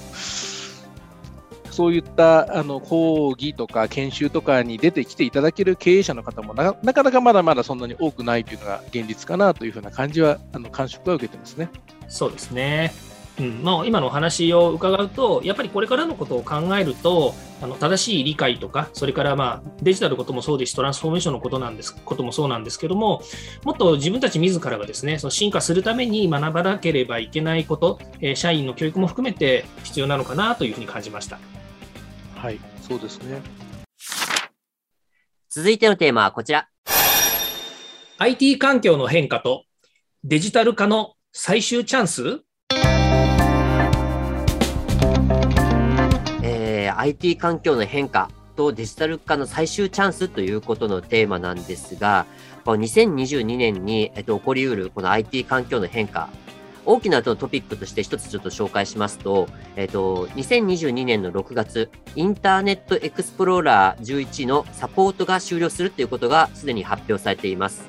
[1.72, 11.70] そういったあの講義とか研修とかに出てきていただける経営者の方もなかなかまだまだそんなに多くないというのが現実かなというふうな感じはあの感触は受けてますね。
[12.08, 13.11] そうですね。
[13.42, 23.24] うんまあ、今のお話を伺うと、やっぱりこれからのことを考えると、あの正しい理解とか、それからまあデジタルのこともそうですし、トランスフォーメーションのことなんですこともそうなんですけども、
[23.64, 31.40] もっと自分たち自らがですね、その進化するために学ばなければいけないこと、えー、社員の教育も含めて必要なのかなというふうに感じました。
[32.36, 33.42] はい、そうですね。
[35.50, 36.68] 続いてのテーマはこちら。
[38.20, 39.64] IT 環境の変化と
[40.24, 42.42] デジタル化の最終チャンス
[47.02, 52.28] IT 環境の変化とデジタル化の最終チャンスということのテーマなんですが、
[52.64, 56.30] この2022年に、起こりうるこの IT 環境の変化、
[56.86, 67.84] 大きなトピックとして一つちょっと紹介しますと、えっと、2022年の6月、インターネットエクスプローラー11のサポートが終了するということがすでに発表されています。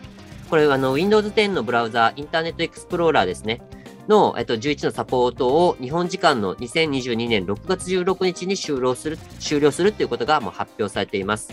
[0.49, 3.61] これ、あの、Windows 10のブラウザ、インターネットエクスプローラーですね。
[4.09, 11.53] の、えっと、11のサポートを日本時間の2022年6月16日に終了する、終了するということがもう発表されています。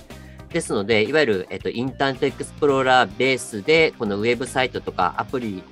[0.49, 5.63] ですので、いわゆる、えっと、インターネットエクスプローラーベースで、このウェブサイトとかアプリ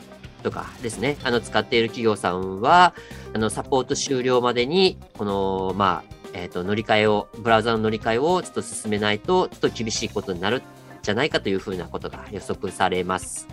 [0.44, 2.94] とかですね、あの、使っている企業さんは、
[3.34, 10.62] あの、サポート終了までに、この、まあ、えっ、と、乗り換えを、ブラウザの乗り換えをちょっと進めないと、ちょっと厳しいことになるん
[11.02, 13.48] じゃないかというふうなことが予測されます。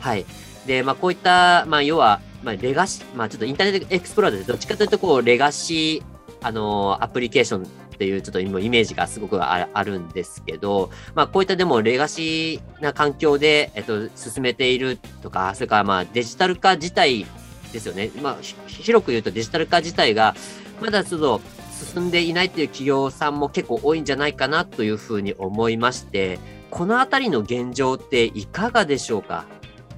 [0.00, 0.26] はい。
[0.66, 17.24] で、まあ、こういった、まあ、要は、まあ、レガシ、まあ、ちょっとインターネットエクスプローラーでどっちかというと、こう、レガシー、あの、アプリケーションっていうちょっと今イメージがすごくあるんですけど、まあこういったでもレガシーな環境で、えっと、進めているとか、それからまあデジタル化自体
[17.72, 18.10] ですよね。
[18.20, 20.34] まあ広く言うとデジタル化自体が
[20.82, 21.40] まだちょっと
[21.94, 29.44] 進んでいないっていう企業さんも結構多いんじゃないかなというふうに思いまして、このあたりの現状っていかがでしょうか？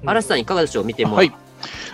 [0.05, 0.85] 嵐さんいかがでしょう？
[0.85, 1.15] 見ても。
[1.15, 1.31] はい。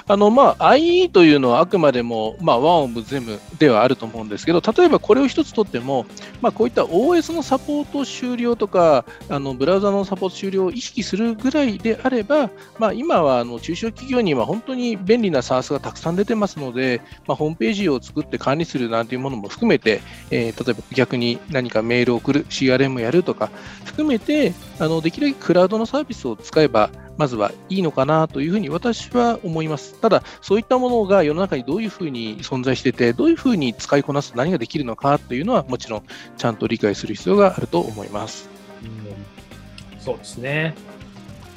[0.05, 6.05] あのまあ、IE というのはあくまでも、まあ、ワンオブゼムではあると思うんですけど、例えばこれを一つとっても、
[6.41, 23.49] まあ、こういった OS のサポート終了とか、あのブラウザのサポート終了を意識するぐらいであれば、まあ、今はあの中小企業には本当に便利な SARS がたくさん出てますので、まあ、ホームページを作って管理するなんていうものも含めて、えー、例えば逆に何かメールを送る、CRM をやるとか、
[23.85, 29.99] 含めて、あのできるだけクラウドのサービスを使えば、まずはいいのかなというふうに私は思います。
[29.99, 36.03] ただ、そういったものが世の中にどういうふうに存在してて、どういうふうに使いこなすと何ができるのかというのは、もちろん
[36.37, 38.49] ちゃんと理解する必要があると思います。
[38.83, 40.75] うん、そうですね。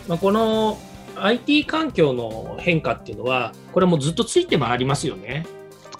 [0.08, 0.78] まあ、この
[1.16, 5.46] IT 環境の変化っていうのは、これもずっとついて回りますよね。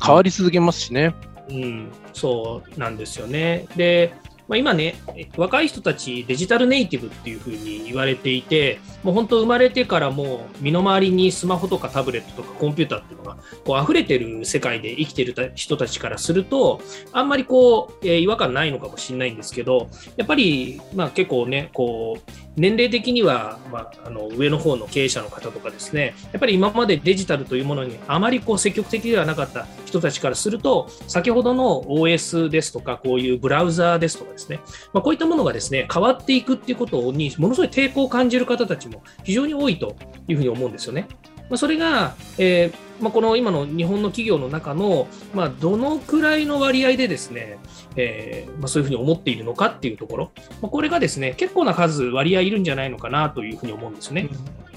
[0.05, 1.15] 変わり続けますしね。
[1.49, 3.67] うん、そうなんですよね。
[3.77, 4.15] で、
[4.49, 4.95] まあ、今ね、
[5.37, 16.81] 若い人たちデジタルネイティブっていうふうに言われていて、もう本当生まれてからもう身の回りにスマホとかタブレットとかコンピューターっていうのがこう溢れてる世界で生きてる人たちからすると、
[17.13, 34.61] あんまりこう、えー、違和感ないのかもしれないんですけど、やっぱり、まあ結構ね、こう、年齢的には、まあ、あの上の方の経営者の方とかですね、やっぱり今までデジタルというものにあまりこう積極的ではなかった人たちからすると、先ほどの OS ですとか、こういうブラウザーですとかですね、
[34.93, 41.09] まあ、こういったものがですね、変わっていくっていうことに、ものすごい抵抗を感じる方たちも非常に多いというふうに思うんですよね。
[41.49, 47.59] まあ、それが、えーまあ、この今の日本の企業の中の、まあ、どのくらいの割合でですね、
[47.97, 50.33] えーまあ、そういうふうに思っているのかっていうところ、
[50.63, 54.29] まあ、これがですね結構な数割合いるんじゃないのかなというふうに思うんですね。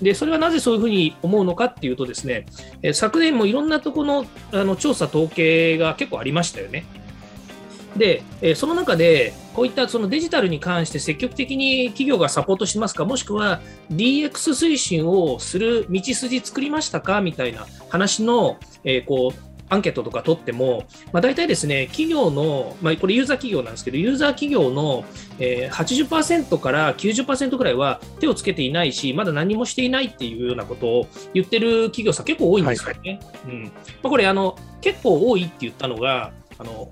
[0.02, 2.46] でそれはなぜそういうふうに思うのかっていうとですね、
[2.82, 6.86] えー、昨年もいろんなところのあの調査統計が結構ありましたよね。
[7.96, 25.06] で、えその中で、こういったそのデジタルに関して積極的に企業がサポートしますか、もしくは DX 推進をする道筋作りましたかみたいな話の、えこうアンケートとか取っても、まあ、大体ですね、企業の、まあ、これユーザー企業なんですけど、ユーザー企業の、
[25.38, 33.20] えー、80%から90%ぐらいは手をつけていないし、まだ何もしていないっていうようなことを言ってる企業さん結構多いんですよね。
[33.44, 33.72] はい、うんま
[34.06, 36.92] あ、これあの、結構多いって言ったのが、あの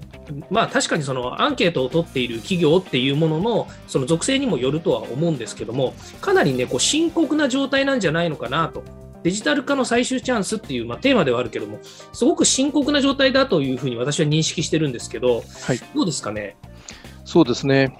[0.49, 8.81] まあ、確かにそのアンケートを取っている企業っていうもののその属性にもよるとは思うんですけども、かなり、ね、こう深刻な状態なんじゃないのかなと。
[9.23, 11.79] デジタル化の最終チャンスっていう、まあ、テーマではあるけども、
[12.13, 16.55] すごく深刻な状態だというふうに私は認識してるんですけど、はい、どうですかね？
[17.25, 17.97] そうですね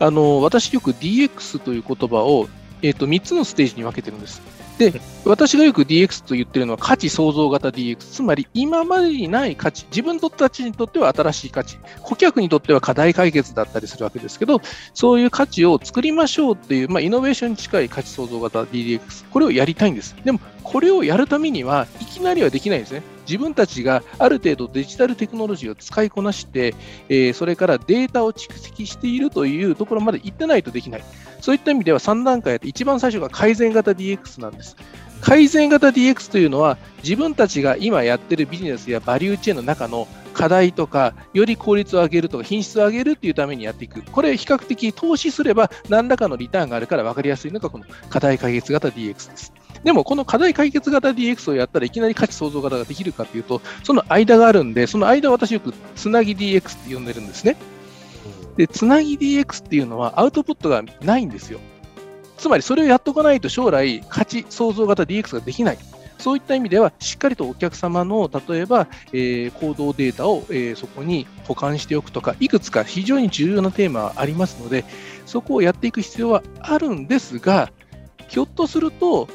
[0.00, 2.46] あの私、よく DX という言葉を、
[2.82, 4.42] えーと3つのステージに分けてるんです。
[4.78, 14.60] で、私がよく DX と言ってるのは価値創造型 DX、つまり今までにない価値、自分たちにとっては新しい価値、顧客にとっては課題解決だったりするわけですけど、
[14.94, 20.14] そういう価値を作りましょうっていう、まあ、イノベーションに近い価値創造型 DX、これをやりたいんです。
[20.24, 20.38] でも、
[20.70, 23.02] これをやるためには、いきなりはできないんですね。
[23.26, 26.74] 自分たちがある程度デジタルテクノロジーを使いこなして、
[27.08, 31.04] え、それからデータを蓄積しているというところまで行ってないとできない。
[31.40, 34.76] そういった意味では3段階あって、一番最初が改善型 DX なんです。
[35.22, 44.02] 改善型 DX というのは、自分たちが今やってるビジネスやバリューチェーンの中の課題とか、より効率を上げるとか、品質を上げるっていうためにやっていく。
[44.02, 49.52] これ、比較的投資すれば、何らかのリターンがあるから分かりやすいのが、この課題解決型 DX です。
[49.84, 57.56] でも、この課題解決型 DX をやったらいきなり価値創造型ができるかというと、その間があるんで、その間を私よくつなぎ DX って呼んでるんですね。
[58.56, 61.60] で、つなぎ DX っていうのはアウトプットがないんですよ。
[62.36, 65.78] つまりそれをやっとかないと将来価値創造型 DX ができない。
[66.18, 74.84] そういった意味では、しっかりとお客様の例えば、えー、行動データを、えー、そこに保管しておくとか、いくつか非常に重要なテーマはありますので、
[75.26, 77.70] そこをやっていく必要はあるんですが、
[78.26, 79.28] ひょっとすると、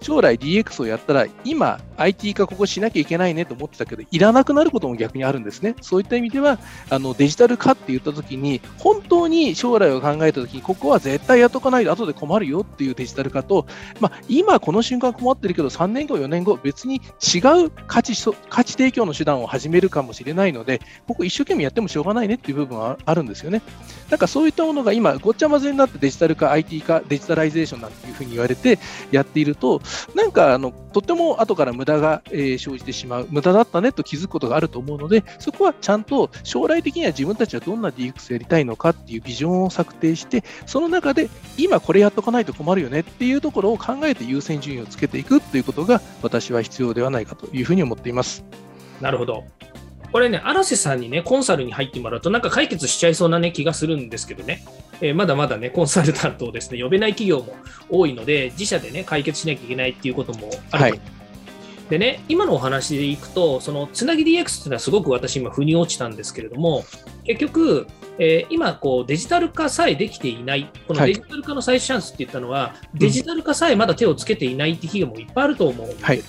[0.00, 5.74] 将来 DX をやったら、今、IT 化ここしなきゃいけないねと思ってたけど、いらなくなることも逆にあるんですね。
[5.80, 6.58] そういった意味では、
[6.90, 13.66] あのデジタル化って言ったときに、本当に将来を考えたときに、ここは絶対やっとかないと後で困るよっていうデジタル化と、
[14.00, 18.14] まあ、今この瞬間困ってるけど、3年後、4年後、別に違う価値
[18.48, 23.62] 価値提供の手段を始めるかもしれないので、ここ一生懸命やってもしょうがないねっていう部分はあるんですよね。
[24.10, 28.78] なんかそういったものが今、ごっちゃ混ぜになってデジタル化、IT 化、デジタライゼーションなんていうふうに言われて
[29.10, 29.77] やっていると、
[30.14, 48.44] なんかあのとても後から無駄が、えー、生じてしまう、無駄だったねと気づくことがあると思うので、そこはちゃんと将来的には自分たちはどんな DX やりたいのかっていうビジョンを策定して、その中で今これやっとかないと困るよねっていうところを考えて優先順位をつけていくということが私は必要ではないかというふうに思っています。
[49.00, 49.44] なるほど。
[50.12, 54.64] これね、荒瀬さんにね、コンサルに入ってもらうと、なんか解決しちゃいそうな、ね、気がするんですけどね、
[55.00, 56.82] えー、まだまだね、コンサルタントをですね。
[56.82, 57.54] 呼べない企業も
[57.90, 61.00] 多いので、自社でね、解決しなきゃいけないっていうこともある、はい、
[61.90, 66.84] でね、今のお話でいくと、そのつなぎ DX っていうのはすごく私、今、腑に落ちたんですけれども、
[67.24, 67.86] 結局、
[68.18, 76.06] えー、今こう、デジタル化さえできていない、このデジタル化の最終チャンスって言ったのは、はい、デジタル化さえまだ手をつけていないって企業もいっぱいあると思うんですね。
[76.06, 76.22] はい、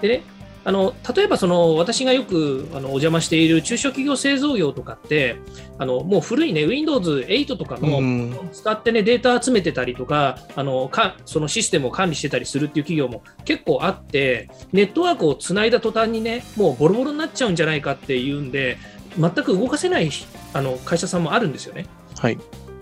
[0.00, 0.22] でね
[0.64, 5.36] あの例えばその私がよくあのお邪魔している中小企業製造業とかって
[5.78, 18.78] あのもう古いね Windows8 とかの使ってねデータ集めてたりとかあのかそのシステムを管理してたりするっていう企業も結構あってネットワークをつないだ途端にねもうボロボロになっちゃうんじゃないかっていうんで
[19.18, 20.10] 全く動かせない
[20.52, 21.86] あの会社さんもあるんですよね。
[22.18, 22.38] はい。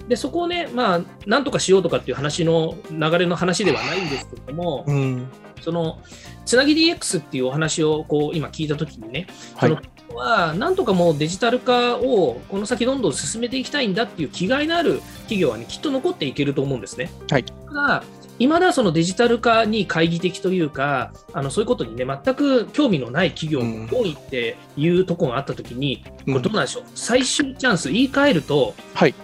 [0.08, 5.28] でそこをね、まあ、なんとかしようとかっていう話の流れの話ではないんですけれども、うん、
[5.60, 6.00] その
[6.50, 17.08] つなぎ DX っていうお話をこう今聞いたときにね、はい、そのはなんとかもうデジタル化をこの先どんどん進めていきたいんだっていう気概のある企業は、ね、きっと残っていけると思うんですね。
[17.30, 18.02] はい、ただ
[18.40, 29.14] いまだそのデジタル化に懐疑的というか、あのそういうことにね、全く興味のない企業も多いっていうところがあったときに、うん、これどうなんでしょう、最終チャンス、言い換えると、はい。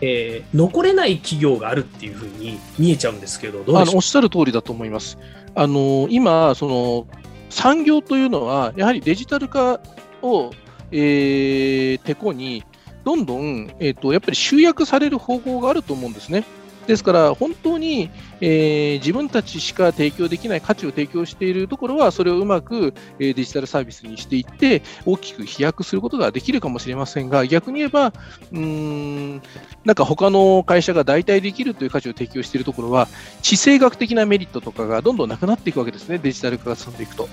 [0.00, 5.18] えー、残れない企業があるっていうふうに見えちゃうんですけど、どあのおっしゃる通りだと思います。
[5.54, 7.06] あの今その
[7.50, 9.80] 産業というのは、やはりデジタル化
[10.22, 10.50] を、
[10.90, 12.64] えー、てこに、
[13.04, 16.44] どんどん、えーと、やっぱり集約される方法があると思うんですね。
[16.88, 18.10] ですから、本当に、
[18.40, 28.14] えー、自分たちしか提供できない価値を提供しているところは、それをうまく、えー、デジタルサービスにしていって、大きく飛躍することができるかもしれませんが、逆に言えば、
[28.52, 29.42] うん、
[29.84, 33.06] なんか他の会社が代替できるという価値を提供しているところは、
[33.42, 37.28] 地政学的なメリットとかがどんどんなくなっていくわけですね、デジタル化が進んでいくと。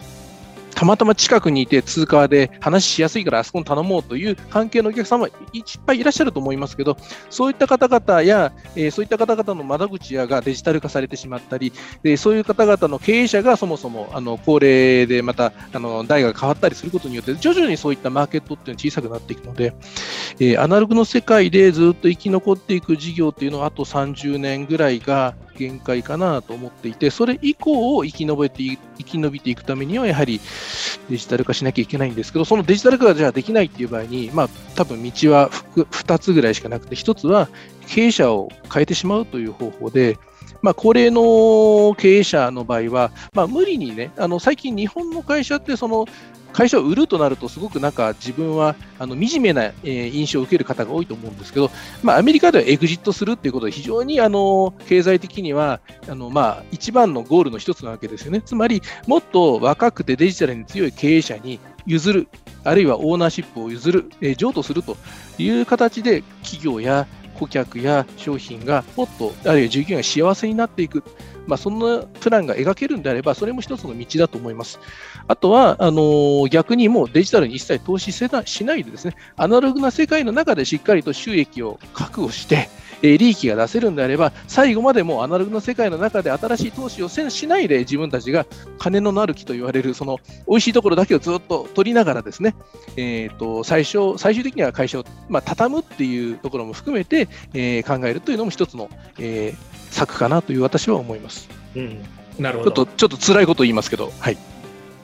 [0.76, 5.34] たまたま近くにいて通貨で話しやすいからあそこに頼もうという関係のお客様いっ
[5.86, 6.98] ぱいいらっしゃると思いますけど、
[7.30, 11.72] そういった方々や、えー、そういった方々の窓口やがデジタル化されてしまったり、
[12.04, 19.74] でそういう方々の経営者がそもそもあの高齢でまたあの代が変わったりすることによって、徐々にそういったマーケットっていうのは小さくなっていくので、
[20.40, 30.40] えー、アナログの世界でずっと生き残っていく事業っていうのはあと30年ぐらいが限界かなと思っていて、それ以降を生き延びて生き延びていくためには、やはり
[31.10, 37.50] デジタル化しなきゃいけないんですけど、そのデジタル化がじゃあできないっていう場合に、まあ、多分道は2つぐらいしかなくて、1つは
[37.88, 40.18] 経営者を変えてしまうという方法で、
[40.66, 46.08] まあ、高齢の経営者の場合は、まあ、無理にね、あの最近、日本の会社ってその
[46.54, 51.70] 会社を売るとなると、すごくなんか自分はあの惨めな、え、印象を受ける方が多いと思うんですけど、
[52.02, 58.42] まあ、アメリカではエグジットするっていうことで、非常にあの経済的にはあの、まあ、一番のゴールの一つなわけですよね。
[58.42, 62.28] つまり、もっと若くてデジタルに強い経営者に譲る、
[62.64, 64.98] あるいはオーナーシップを譲る、え、譲渡すると
[65.38, 67.06] いう形で、企業や
[67.36, 71.04] 顧客や商品がもっと、あるいは従業員が幸せになっていく。
[71.48, 74.80] まあ、そんなプランが描けるんであれば、それも一つの道だと思います。
[75.28, 82.70] あとは、あの、逆にもうデジタルに一切投資せなしないでですね、アナログな世界の中でしっかりと収益を確保して、
[83.02, 88.46] え利益が出せるんであれば、最後までもアナログの世界の中で新しい投資をせしないで、自分たちが
[88.78, 92.56] 金のなる木と言われる、その美味しいところだけをずっと取りながらですね、
[92.98, 98.90] えーと、最初最終的には会社を、まあ、畳むっていうところも含めて、えー、考えるというのも一つの、
[99.20, 101.50] えー、策かなという私は思います。
[101.76, 102.00] うん、
[102.40, 104.38] なるほどちょっとちょっと辛いこと言いますけど、はい。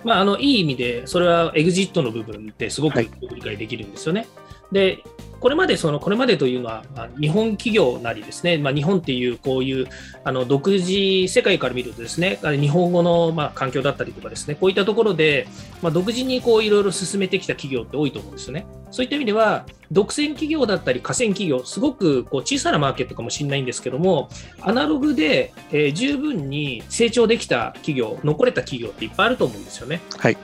[0.03, 4.21] まあ、あのいい意味で、それはエグジットの部分ってすごく理解できるんですよね。
[4.21, 4.29] はい、
[4.71, 5.03] で、
[5.41, 9.87] これまでその、これまでというのは、まあ、日本企業なりですね、まあ、日本っていうこういう
[10.23, 15.47] あの独自世界から見るとですね、日本語のまあ環境だったりとかですね、こういったところで、
[15.81, 18.67] まあ、独自にこういろいろ進めてきた企業って多いと思うんですよね。
[18.91, 24.29] そういった意味では、独占企業だったり、河川企業、すごくこう小さなマーケットかもしれないんですけども、
[24.61, 30.01] アナログで、えー、十分に成長できた企業、残れた企業っていっぱいあると思うんですよね。
[30.19, 30.37] はい、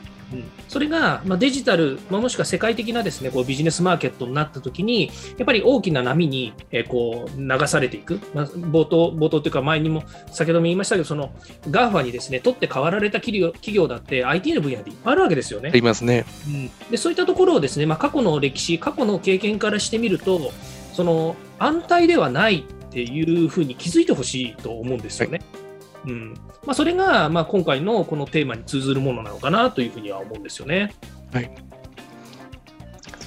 [0.67, 11.31] それが、まあ、デジタル、まあ、もしくは世界的なですねこうビジネスマーケットになったときに、やっぱり大きな波に、えー、こう流されていく、まあ、冒頭冒頭というか、前にも先ほども言いましたけど、その
[11.69, 15.69] GAFA にですね取って代わられた企業企業だって IT の分野でいっぱいあるわけですよね。
[15.69, 20.51] ありますね、うん、でそういったところをですね、まあ、過去の歴史、過去の経験からしてみると、
[20.93, 25.39] その安泰ではないっていうふうに気づいてほしいと思うんですよね。
[25.53, 25.66] はい
[26.07, 26.33] うん
[26.65, 30.93] まあ、それが、まあ、今回のこのテーマに通ずるものなのかなというふうには思うんですよね。
[31.33, 31.51] はい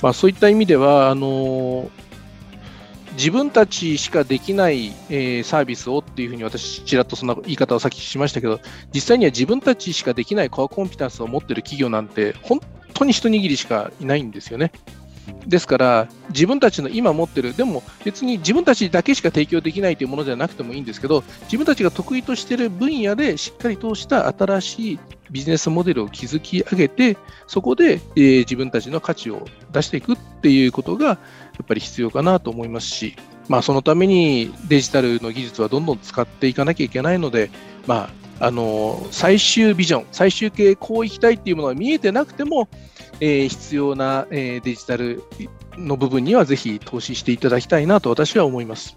[0.02, 1.90] まあ、そういった意味ではあの
[3.16, 8.60] 自分たちしかできない、えー、サービスをっていうふうに私、ちらっとそんな言い方をさっきしましたけど、
[8.94, 12.60] 実際には自分たちしかできないコアコンピタンスを持っている企業なんて、本
[12.94, 14.72] 当に一握りしかいないんですよね。
[15.46, 24.98] ですから、自分たちの今持ってる、でも別に自分たちだけしか提供できないというものじゃなくてもいいんですけど、自分たちが得意としてる分野でしっかりとした新しい
[25.30, 27.16] ビジネスモデルを築き上げて、
[27.46, 31.14] そこで、えー、自分たちの価値を出していくっていうことがや
[31.62, 33.16] っぱり必要かなと思いますし、
[33.48, 37.50] まあ、そのためにデジタルの技術はどんどん使っていかなきゃいけないので、
[37.86, 38.10] ま
[38.40, 42.68] あ、あの最終ビジョン、最終形、こういきたいっていうものが見えてなくても、
[43.20, 45.22] えー、必要な、えー、デジタル
[45.76, 48.96] の部分にはぜひ投資していただきたいなと私は思います。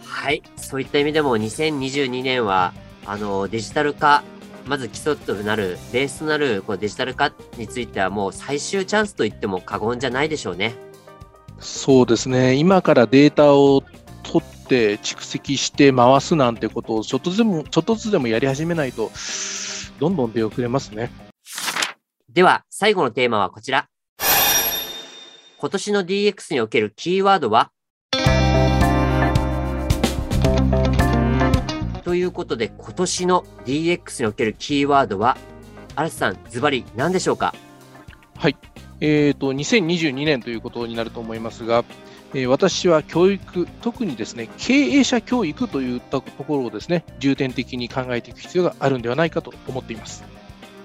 [0.00, 2.72] はい、そういった意味でも2022年は
[3.04, 4.24] あのデジタル化、
[4.66, 10.74] まず基礎となる、ベースとなるこうデジタル化についてはもう最終チャンスと言っても過言じゃないでしょうね。
[11.60, 13.82] そうですね、今からデータを
[14.24, 19.10] 取って蓄積して回すなんてことをちょっとずつでもちょっとずつでもやり始めないと、
[20.00, 21.25] どんどん出遅れますね。
[22.36, 23.88] では、最後のテーマはこちら。
[25.56, 27.70] 今年の DX におけるキーワードは？
[32.04, 35.38] ということで、今年の DX におけるキーワードは、
[35.94, 37.54] 嵐さん、ズバリ何でしょうか？
[38.36, 38.56] はい。
[39.00, 41.86] えーと、2022年ということになると思いますが、
[42.34, 50.22] えー、私は教育、特にですね経営者教育といったところをですね重点的に考えていく必要があるんではないかと思っています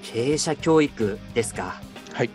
[0.04, 1.82] 経営者教育ですか？
[2.14, 2.30] はい。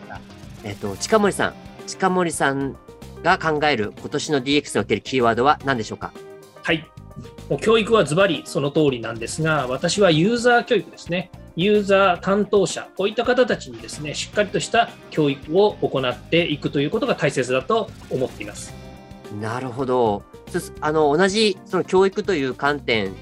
[0.64, 1.55] えっ、ー、と、近森さん、
[1.87, 2.77] 近森さん
[3.23, 6.12] が考える今年の DX におけるキーワードは何でしょうか？
[6.62, 6.89] はい。
[7.49, 11.31] もう教育はズバリその通りなんですが、私はユーザー教育ですね。
[11.55, 18.75] ユーザー担当者、こういった方たちにですね、しっかりとした教育を行っていくということが大切だと思っています。
[19.41, 20.23] なるほど。
[20.81, 23.12] あの同じその教育という観点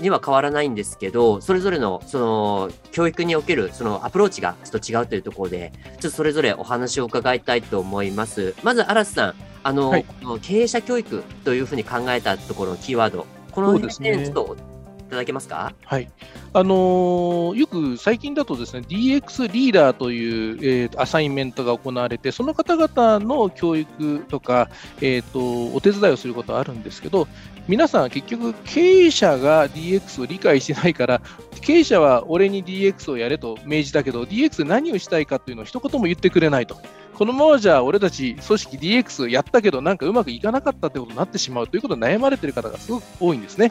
[0.00, 8.54] には変わらないんですけど、それぞれのその教育におけるそのアプローチがちょっと違うというところで、ちょっとそれぞれお話を伺いたいと思います。
[8.62, 10.06] まず、嵐さん、あの、はい、
[10.40, 14.71] 経営者教育というふうに考えたところのキーワード、この辺、ね、ちょっとい
[15.12, 15.74] ただけますか？
[15.84, 16.10] はい。
[16.54, 24.68] あのー、よく最近だとですね、DX リーダーという、えー、アサインメントが行われて、その方々の教育とか、
[25.00, 27.28] えーと、お手伝いをすることはあるんですけど、
[27.68, 31.20] 皆さん結局経営者が DX を理解してないから、
[31.60, 36.76] 経営者は俺に DX をやれと命じたけど、DX 何をしたいかっていうのを一言も言ってくれないと。
[37.14, 43.70] このままじゃ俺たち組織 DX やったけどなんかうまくいかなかったってことになってしまうということで悩まれている方がすごく多いんですね。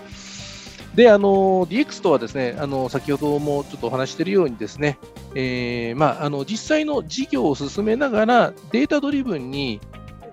[0.96, 4.98] で、あの DX とはですね、あの先ほどもちょっとお話しているようにですね、
[5.36, 9.80] えー、まあ、あの実際の事業を進めながらデータドリブンに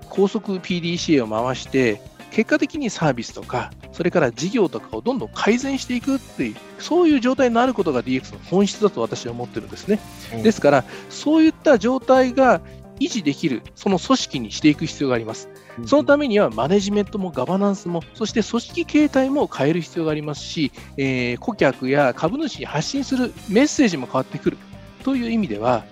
[0.09, 2.00] 高速 PDCA を回して、
[2.30, 10.00] 結果的にサービスとか、それから事業とかをどんどん改善していくっていう、そういう状態になることが DX の本質だと私は思ってるんですね。
[10.34, 12.61] うん、ですから、そういった状態が
[13.01, 15.49] 維持できる、その組織にしていく必要があります。
[15.86, 24.59] そのためにはマネジメントもガバナンスも、そして組織形態も変える必要がありますし、えー、顧客や株主に発信するメッセージも変わってくる
[25.05, 25.84] という意味では、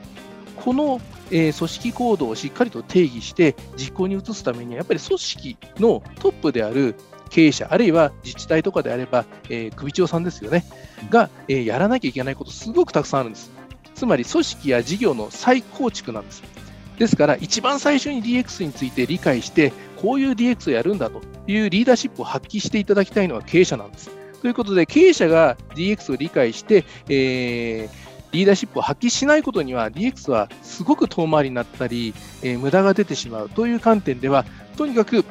[0.57, 1.01] この、
[1.31, 6.97] えー、組織行動をしっかりと定義して実行に移すためには、やっぱり組織のトップである
[7.31, 10.65] 経営者、あるいは自治体とかであれば、えー、首長さんですよね、
[11.11, 13.51] が、えー、やらなきゃいけないこと、すごくたくさんあるんです。
[13.95, 16.43] つまり組織や事業の再構築なんです。
[16.99, 24.11] ですから、一番最初に DX について理解して、こういう DX をやるんだというリーダーシップを発揮していただきたいのは経営者なんです。
[24.41, 34.45] ということで、経営者が DX を理解して、えー、リーダーシップを発揮しないことには DX はすごく遠回りになったり、えー、無駄が出てしまうという観点では、
[34.77, 35.25] とにかく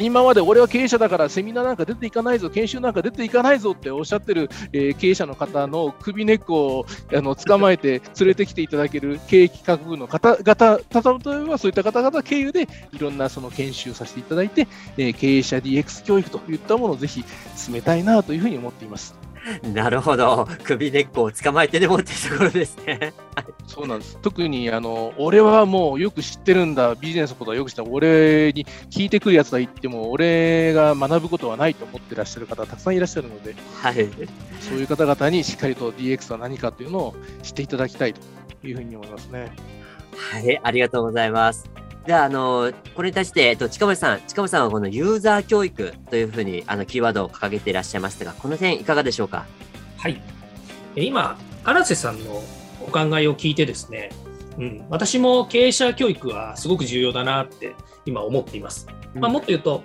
[0.00, 17.24] 今まで俺は経営者だからセミナーなんか出ていかないぞ、研修なんか出ていかないぞっておっしゃってる、えー、経営者の方の首根っこをあの捕まえて連れてきていただける経営企画部の方々、例えばそういった方々経由でいろんなその研修させていただいて、えー、経営者 DX 教育といったものをぜひ
[17.56, 19.29] 進めたいなというふうに思っています。
[19.74, 20.46] なるほど。
[20.64, 23.12] 首根っこを捕まえてでもっていうところですね。
[23.66, 24.18] そうなんです。
[24.20, 33.94] 特に、あの、俺はもうよく知ってるんだ、ビジネスのことはよく知った、俺に聞いてくるやつが言っても、俺が学ぶことはないと思ってらっしゃる方、たくさんいらっしゃるので、はい。
[34.60, 38.20] そういう方々にしっかりと DX は何かというのを知っていただきたいと
[38.66, 39.52] いうふうに思いますね。
[40.16, 41.79] はい、ありがとうございます。
[42.06, 49.46] じゃあ、あの、これに対して、えっと、近森さん、近森さんはこのユーザー教育というふうに、あの、キーワードを掲げていらっしゃいましたが、この点いかがでしょうか？
[49.98, 50.20] はい。
[50.96, 52.42] 今、荒瀬さんの
[52.80, 54.10] お考えを聞いてですね、
[54.58, 57.74] うん、私も経営者教育はすごく重要だなって
[58.06, 58.86] 今思っています。
[59.14, 59.82] まあ、もっと言うと、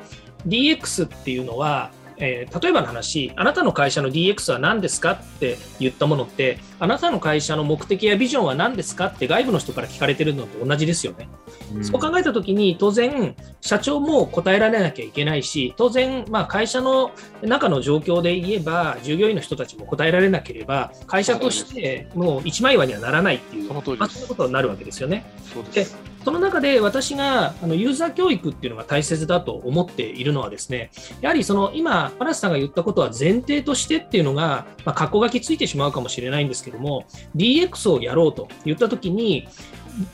[0.47, 11.29] DX っていうのは、えー、例えばの話、あなたの会社の DX は何ですかって言ったものって、あなたの会社の目的やビジョンは何ですかって外部の人から聞かれてるのと同じですよね。
[11.73, 17.11] うん、そう考えたときに、当然、社長も答えられなきゃいけないし、当然、まあ、会社の
[17.41, 25.25] 中の状況で言えば、従業員の人たちも答えられなければ、会社としてもう一枚岩にはならないっていう、そういうことになるわけですよね。
[25.73, 25.85] で
[26.25, 30.89] その中で私があのユーザー教育っていうのが大切だと思っているのはですね、
[31.21, 37.05] やはりその今、嵐さんが言ったことは前提としてっていうのが、まあ、格好書きついてしまうかもしれないんですけども、
[37.35, 39.47] DX をやろうと言ったときに、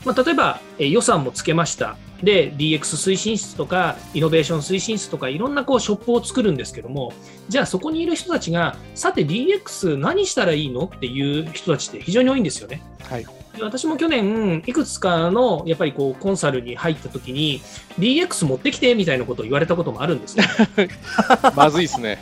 [0.04, 1.96] まあ、例えば、予算もつけました。
[2.22, 7.12] で、DX 推進室とか、イノベーション推進室とか、いろんなこうショップを作るんですけども、
[7.48, 10.84] じゃあそこにいる人たちが、さて DX 何したらいいの？
[10.84, 12.80] っていう人たちって非常に多いんですよね。
[13.02, 13.26] はい
[13.60, 17.60] 私も去年、いくつかのやっぱりこうコンサルに入ったときに、
[17.98, 20.44] DX 持ってきてみたいなことを言われたこともあるんですね。
[21.54, 22.18] まずいですね。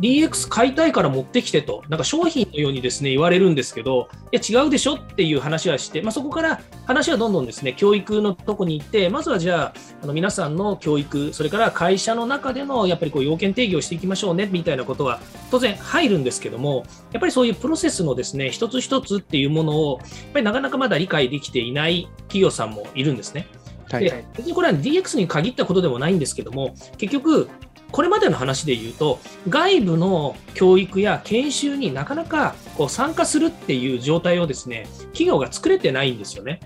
[0.00, 23.46] DX 買いたいから持ってきてと、なんか商品のようにですね言われるんですけど、いや違うでしょっていう話はして、まあ、そこから話はどんどんですね教育のとこに行って、まずはじゃあ、あの皆さんの教育、それから会社の中でのやっぱりこう要件定義をしていきましょうねみたいなことは当然入るんですけども、やっぱりそういうプロセスのですね一つ一つっていうものを、やっぱりなかなかまだ理解できていない企業さんもいるんですね。
[23.90, 27.48] はい、で別にこれは DX に限ったことでもないんですけども、結局、
[27.90, 36.60] これまでの話で言うと、外部の教育や研修になかなかこう参加するっていう状態をですね、企業が作れてないんですよね。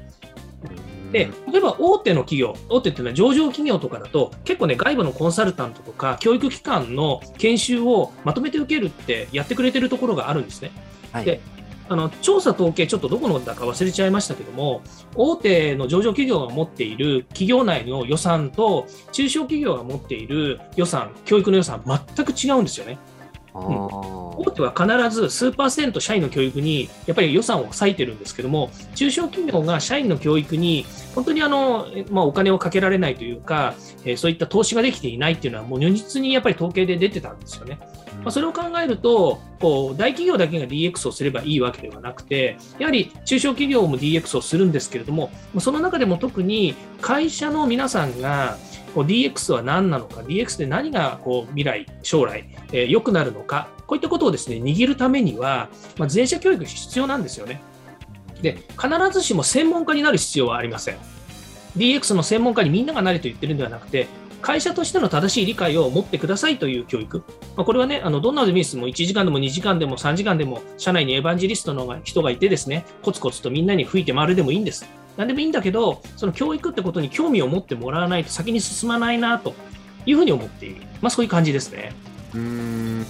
[1.12, 10.72] で、例えば大手の企業、大手っていうのは上場企業とかだと、結構ね、外部のコンサルタントとか、教育機関の研修をまとめて受けるってやってくれてるところがあるんですね。
[11.12, 11.40] はい、で
[11.88, 14.82] あの調査統計、ちょっとどこのだか忘れちゃいましたけども、
[15.14, 22.98] 大手の上場企業が持っている企業内の予算と、中小企業が持っている予算、教育の予算、全く違うんですよね。
[23.54, 33.74] うん、大手は必ず数パーセント社員の教育にやっぱり予算を割いてるんですけども、中小企業が社員の教育に本当にあの、まあ、お金をかけられないというか、
[34.04, 37.78] えー、そういった投資ができていないっていうのは、もう如実にやっぱり統計で出てたんですよね。
[38.24, 48.56] まあ、それを考えると、こう大企業だけが DX をすればいいわけではなくて、やはり中小企業も DX をするんですけれども、その中でも特に会社の皆さんが、
[48.94, 55.68] こう DX は何なのか、DX で何がこう未来、将来、えー、くなるのか、こういったことをですね握るためには、
[55.98, 57.60] まあ、全社教育必要なんですよね。
[58.40, 60.96] で、必ずしも専門家になる必要はありません。
[61.76, 64.06] DX の専門家にみんながなれと言ってるんではなくて、
[64.44, 67.24] 会社としての正しい理解を持ってくださいという教育。
[67.56, 74.86] まあ、これはね、あのどんなビジネスも1時間でも2時間でも3時間でも、社内にエヴァンジリストの人がいてですね、コツコツとみんなに吹いて回るでもいいんです。
[75.16, 79.54] 何でもいいんだけど、その教育ってことに興味を持ってもらわないと先に進まないなと
[80.04, 80.82] いうふうに思っている。
[81.00, 81.94] まあそういう感じですね。
[82.34, 83.06] うん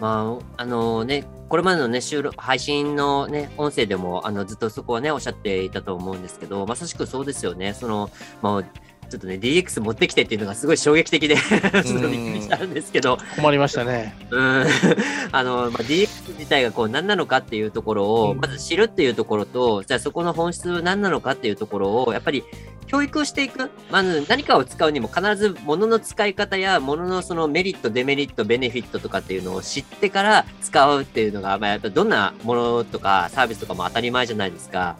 [0.00, 7.74] まあ、あのね、これまでのね、収録、配信のね、音声でも、あの、ずっとそこはね、おっしゃっていたと思うんですけど、まさしくそうですよね。
[7.74, 8.64] その、まあ、
[9.08, 11.60] ちょっとね、DX 持ってきてっていうのがすごい衝撃的でちょっ
[12.00, 13.18] とびっくりしたんですけど。
[13.36, 14.14] 困りましたね。
[14.30, 14.66] うん。
[15.32, 22.44] あの、まあ、DX 自体がこう何なのかっていうところを、まず知るっていうところと、じゃあそこの本質何なのかっていうところを、やっぱり
[22.88, 23.70] 教育をしていく。
[23.90, 34.96] まず何かを使うにも必ず物の使い方や物のそのメリット、デメリット、ベネフィットとかっていうのを知ってから使うっていうのが、まあ、やっぱどんなものとかサービスとかも当たり前じゃないですか。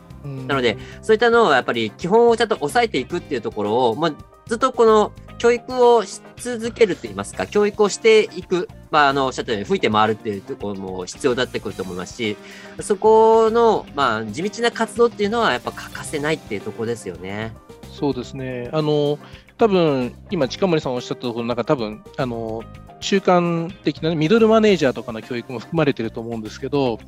[0.46, 4.12] なので、そういったのをやっぱり基本をちゃんと抑えていくっていうところを、まあ、
[4.46, 12.36] ずっとこの教育をし続けるといいますか、教育をしていく、まあ、あの、おっしゃったように吹いて回るっていうところも必要だってくると思いますし、
[12.80, 17.52] そこの、まあ、地道な活動っていうのはやっぱ欠かせないっていうところですよね。
[17.92, 18.68] そうですね。
[18.72, 19.18] あの、
[19.56, 22.62] 多分今、近森さんおっしゃったところ、なんか多分、あの、
[23.00, 26.98] 中間的な、ね、ミドルマネージャーとかの教育も含まれてると思うんですけど、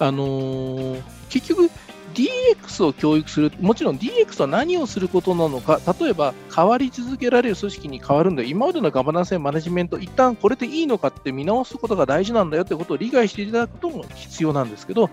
[0.00, 0.96] あの
[1.28, 1.70] 結局、
[2.18, 15.10] DX を教育する、もちろん DX は何をすることなのか、例えば変わり続けられる組織に変わるんだよ、今までのガバナンスやマネジメント、一旦これでいいのかって見直すことが大事なんだよってことを理解していただくことも必要なんですけど、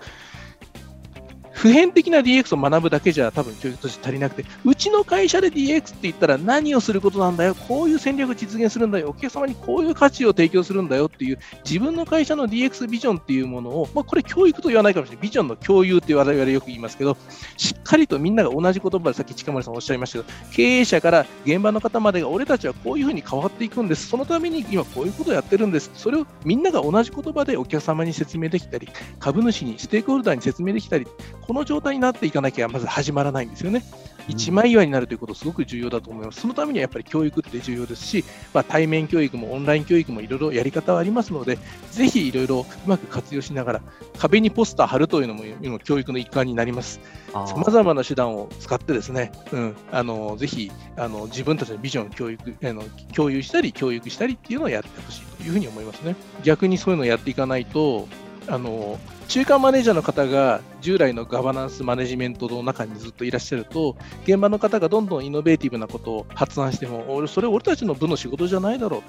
[1.56, 17.16] 普遍的な DX を学ぶだけじゃ多分教育として足りなくて、うちの会社で DX って言ったら何をすることなんだよ、こういう戦略を実現するんだよ、お客様にこういう価値を提供するんだよっていう、自分の会社の DX ビジョンっていうものを、まあ、これ教育と言わないかもしれない、ビジョンの共有って我々よく言いますけど、
[17.56, 28.88] しっかりとみんなが同じ言葉でさっき近森さんおっしゃいましたけど、経営者から現場の方までが俺たちはこういうふうに変わっていくんです、そのために今こういうことをやってるんです、それをみんなが同じ言葉でお客様に説明できたり、
[29.18, 31.06] 株主に、ステークホルダーに説明できたり、
[31.46, 33.82] この状態になっていかなきゃまず始まらないんですよね。
[34.28, 36.40] 一枚岩になるということすごく重要だと思います。
[36.40, 41.58] そのためにはやっぱり教育って重要ですし、まあ、対面教育もオンライン教育もいろいろやり方はありますので、
[41.92, 43.82] ぜひいろいろうまく活用しながら、
[44.18, 47.00] 壁にポスター貼るというのも今教育の一環になります。
[47.32, 52.82] さまざまな手段を使ってですね、うん、あのぜひあの自分たちのビジョンを教育あの
[53.14, 56.16] 共有したり、教育したりっていうのをやってほしいというふうに思いますね。
[56.42, 58.08] 逆にそういうのをやっていかないと、
[58.48, 58.98] あの
[59.28, 69.02] 中間マネージャーの方が従来のガバナンスマネジメントの中にずっといらっしゃると、現場の方がどんどんイノベーティブなことを発案しても、俺、それ俺たちの部の仕事じゃないだろう。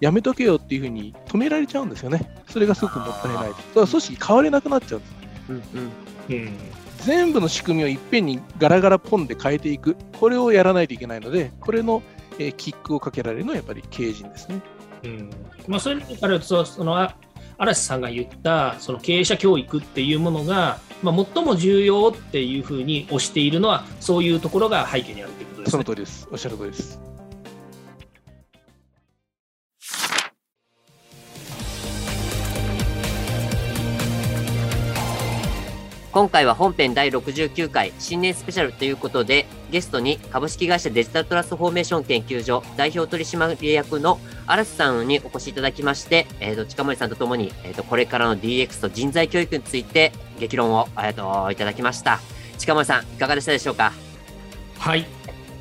[0.00, 2.30] やめとけよっていうふうに止められちゃうんですよね。
[2.48, 3.48] それがすごくもったいない。
[3.48, 5.14] だから組織変われなくなっちゃうんです。
[5.48, 5.90] うんうん
[6.28, 6.58] うん
[7.04, 12.02] 全部の仕組みをいっぺんにガラガラポンで変えていく、これをやらないといけないので、これの、
[12.38, 14.60] えーキックをかけられるのはやっぱり経営陣ですね。
[15.04, 15.30] うん
[15.68, 17.16] まあ、そういう意味からそのあ
[17.58, 25.84] 嵐さんが言ったその経営者教育っていうものが、まあ、最も重要っていうふうに推しているのはそういうところが背景にあるということですそのね。
[25.86, 26.28] 通りです。
[26.30, 27.00] おっしゃる通りです。
[36.12, 39.44] 今回は本編第69回新年スペシャルということで、
[39.76, 52.20] ゲストに株式会社デジタルトランスフォーメーション研究所代表取締役の嵐さんにお越しいただきまして、えーと、近森さんとともに、えーと、これからの DX と人材教育について激論を、えーと、いただきました。
[52.56, 53.92] 近森さん、いかがでしたでしょうか？
[54.78, 55.04] はい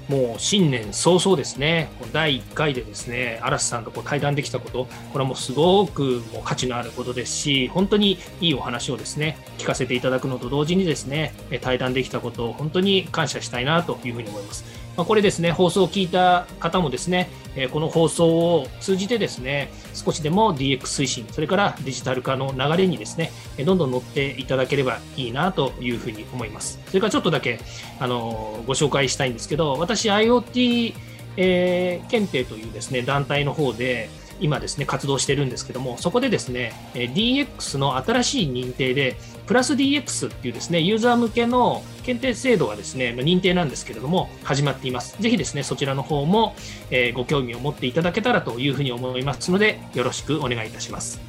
[0.07, 14.84] もう新年早々ですね、第1回でですね嵐さんとこう対談できたこと、これはもうすごくもう価値のあることですし、本当にいいお話をですね聞かせていただくのと同時にですね対談できたことを本当に感謝したいなというふうに思います。
[14.97, 23.31] まあ、これですね、放送を聞いた方もですね、えこの放送を通じてですね、少しでも DX 推進、それからデジタル化の流れにですね、
[23.65, 26.79] どんどん乗っていただければいいなというふうに思います。
[26.87, 27.59] それからちょっとだけ、
[27.99, 30.93] あのご紹介したいんですけど、私 IoT、
[31.37, 34.09] えー検定というですね、団体の方で、
[34.39, 39.17] 今ですね、活動してるんですけども、そこでですね、えー DX の新しい認定で、
[39.47, 45.15] プラス DX っていうですね、ユーザー向けの検定制度がですね、まあ認定なんですけれども、始まっています。
[45.21, 46.55] ぜひですね、そちらの方も、
[46.91, 51.21] えーご興味を持っていただけたらというふうに思いますので、よろしくお願いいたします。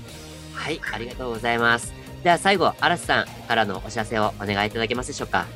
[0.54, 1.92] はい、ありがとうございます。
[2.24, 5.46] では最後、嵐さんからのお知らせをお願いいただけますでしょうか？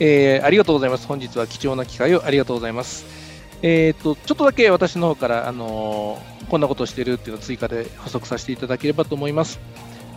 [0.00, 1.06] えーありがとうございます。
[1.06, 3.23] 本日は貴重な機会をありがとうございます。
[3.66, 9.58] えー、とちょっとだけ私の方から、あのーこんなことをしてるっていうのを追加で補足させていただければと思います。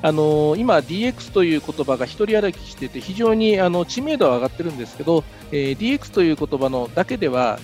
[0.02, 5.24] あのー今、DX という言葉が一人歩きしてて、非常にあの知名度は上がってるんですけど、
[5.54, 7.60] えー DX という言葉のだけでは、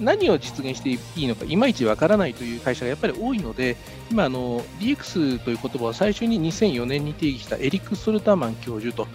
[0.00, 3.76] 何を実現していいのか、いまいちわからないという会社がやっぱり多いので、
[4.10, 9.06] 今、あの DX という言葉を最初に2004年に定義したエリック・ソルターマン教授と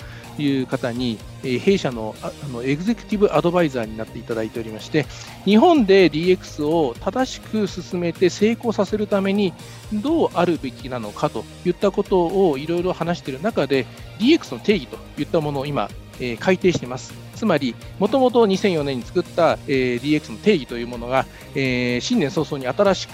[0.41, 5.05] いう方に、え弊社のあのエグゼクティブアドバイザーになっていただいておりまして、
[5.45, 9.53] 日本で DX を正しく進めて成功させるために
[9.93, 13.85] どうあるべきなのかといったことをいろいろ話している中で、
[14.19, 17.13] DX の定義といったものを今、え改定しています。
[17.35, 21.25] つまり、もともと2004年に作った、え DX の定義というものが、
[21.55, 23.11] え新年早々に新しく、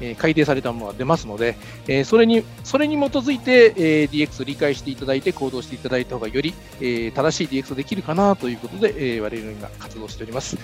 [0.00, 1.56] え改定されたものが出ますので、
[1.88, 10.58] えそれにそれに基づいて、え DX を理解していただいて行動していただいた方がより、え正しい DX ができるかなということで、え我々今活動しております。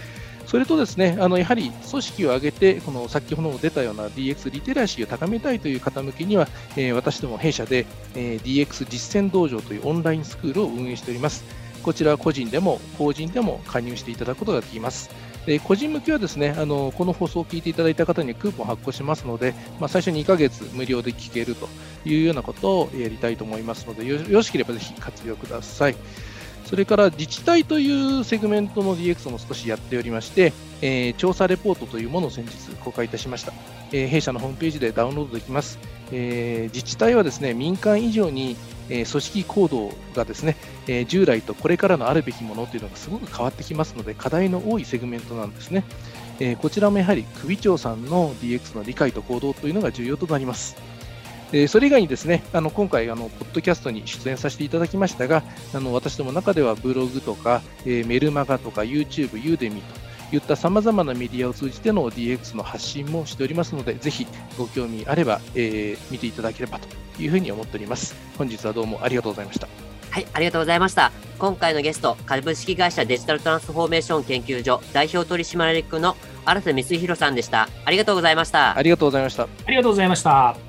[0.46, 11.44] それとですね、あのやはり組織を挙げて、この先ほども出たような DX リテラシーを高めたいという方向けには、え私ども弊社で、え DX 実践道場というオンラインスクールを運営しております。
[11.82, 15.08] こちらは個人でも法人でも加入していただくことができます。
[15.46, 21.68] で個人向けはですねあのこの放送を聞いていただいた方にはクーポン発行しますので、まあ、最初2ヶ月無料で聞けると
[22.04, 25.96] いうようなことをやりたいと思いますので、よよろしければぜひ活用ください。
[26.66, 30.52] それから自治体というセグメントの DX も少しやっておりまして、
[30.82, 33.52] えー調査レポートというものを先日公開いたしました。
[33.92, 35.78] えー弊社のホームページでダウンロードできます。
[36.10, 38.56] えー自治体はですね民間以上に、
[38.88, 40.56] え組織行動がですね、
[40.88, 45.84] え従来とこれからのあるべきものというのがすごく変わってきますので、課題の多いセグメントなんですね。
[46.40, 50.76] えこちらもやはり首長さんの DX の理解と行動というのが重要となります。
[51.52, 55.42] えーそれ以外にですね、あの今回あの、ポッドキャストに出演させていただきましたが、
[55.74, 59.82] あの私どもの中ではブログとか、えーメルマガとか YouTube、ユーデミ
[60.30, 64.26] といったさまざまなメディアを通じての DX の発信もしておりますので、ぜひ
[64.58, 66.88] ご興味あれば、えー見ていただければと
[67.22, 68.14] いうふうに思っております。
[68.36, 69.68] 本日はどうもありがとうございました。
[70.10, 71.12] はい、ありがとうございました。
[71.38, 76.16] 今回のゲスト、株式会社デジタルトランスフォーメーション研究所代表取締役の
[76.46, 77.68] 新瀬光弘さんでした。
[77.84, 78.76] ありがとうございました。
[78.76, 79.42] ありがとうございました。
[79.42, 80.65] ありがとうございました。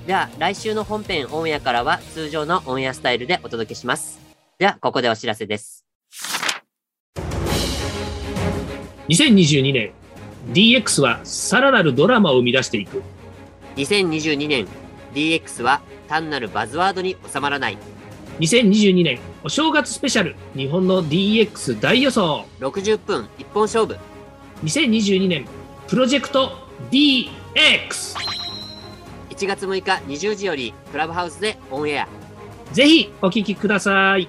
[0.00, 0.06] はい。
[0.06, 4.20] では、来週の本編オンエアからは通常のオンエアスタイルでお届けします。
[4.58, 5.84] では、ここでお知らせです。
[9.08, 9.92] 2022年、
[10.52, 13.02] DX はさらなるドラマを生み出していく。
[13.76, 14.66] 2022年、
[15.14, 17.78] DX は単なるバズワードに収まらない。
[18.38, 22.46] 2022年、お正月スペシャル、日本の DX 大予想。
[22.60, 23.96] 60分一本勝負。
[24.64, 25.44] 2022年、
[25.88, 26.52] プロジェクト
[26.90, 28.29] DX。
[29.40, 32.08] 1月6日20時よりクラブハウスでオンエア。
[32.72, 34.28] ぜひお聞きください。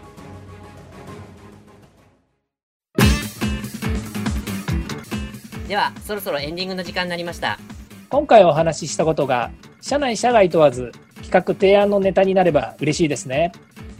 [5.67, 7.59] では、そろそろエンディングの時間になりました。
[8.09, 9.51] 今回お話ししたことが、
[9.81, 13.51] 社内社外問わず、企画提案のネタになれば嬉しいですね。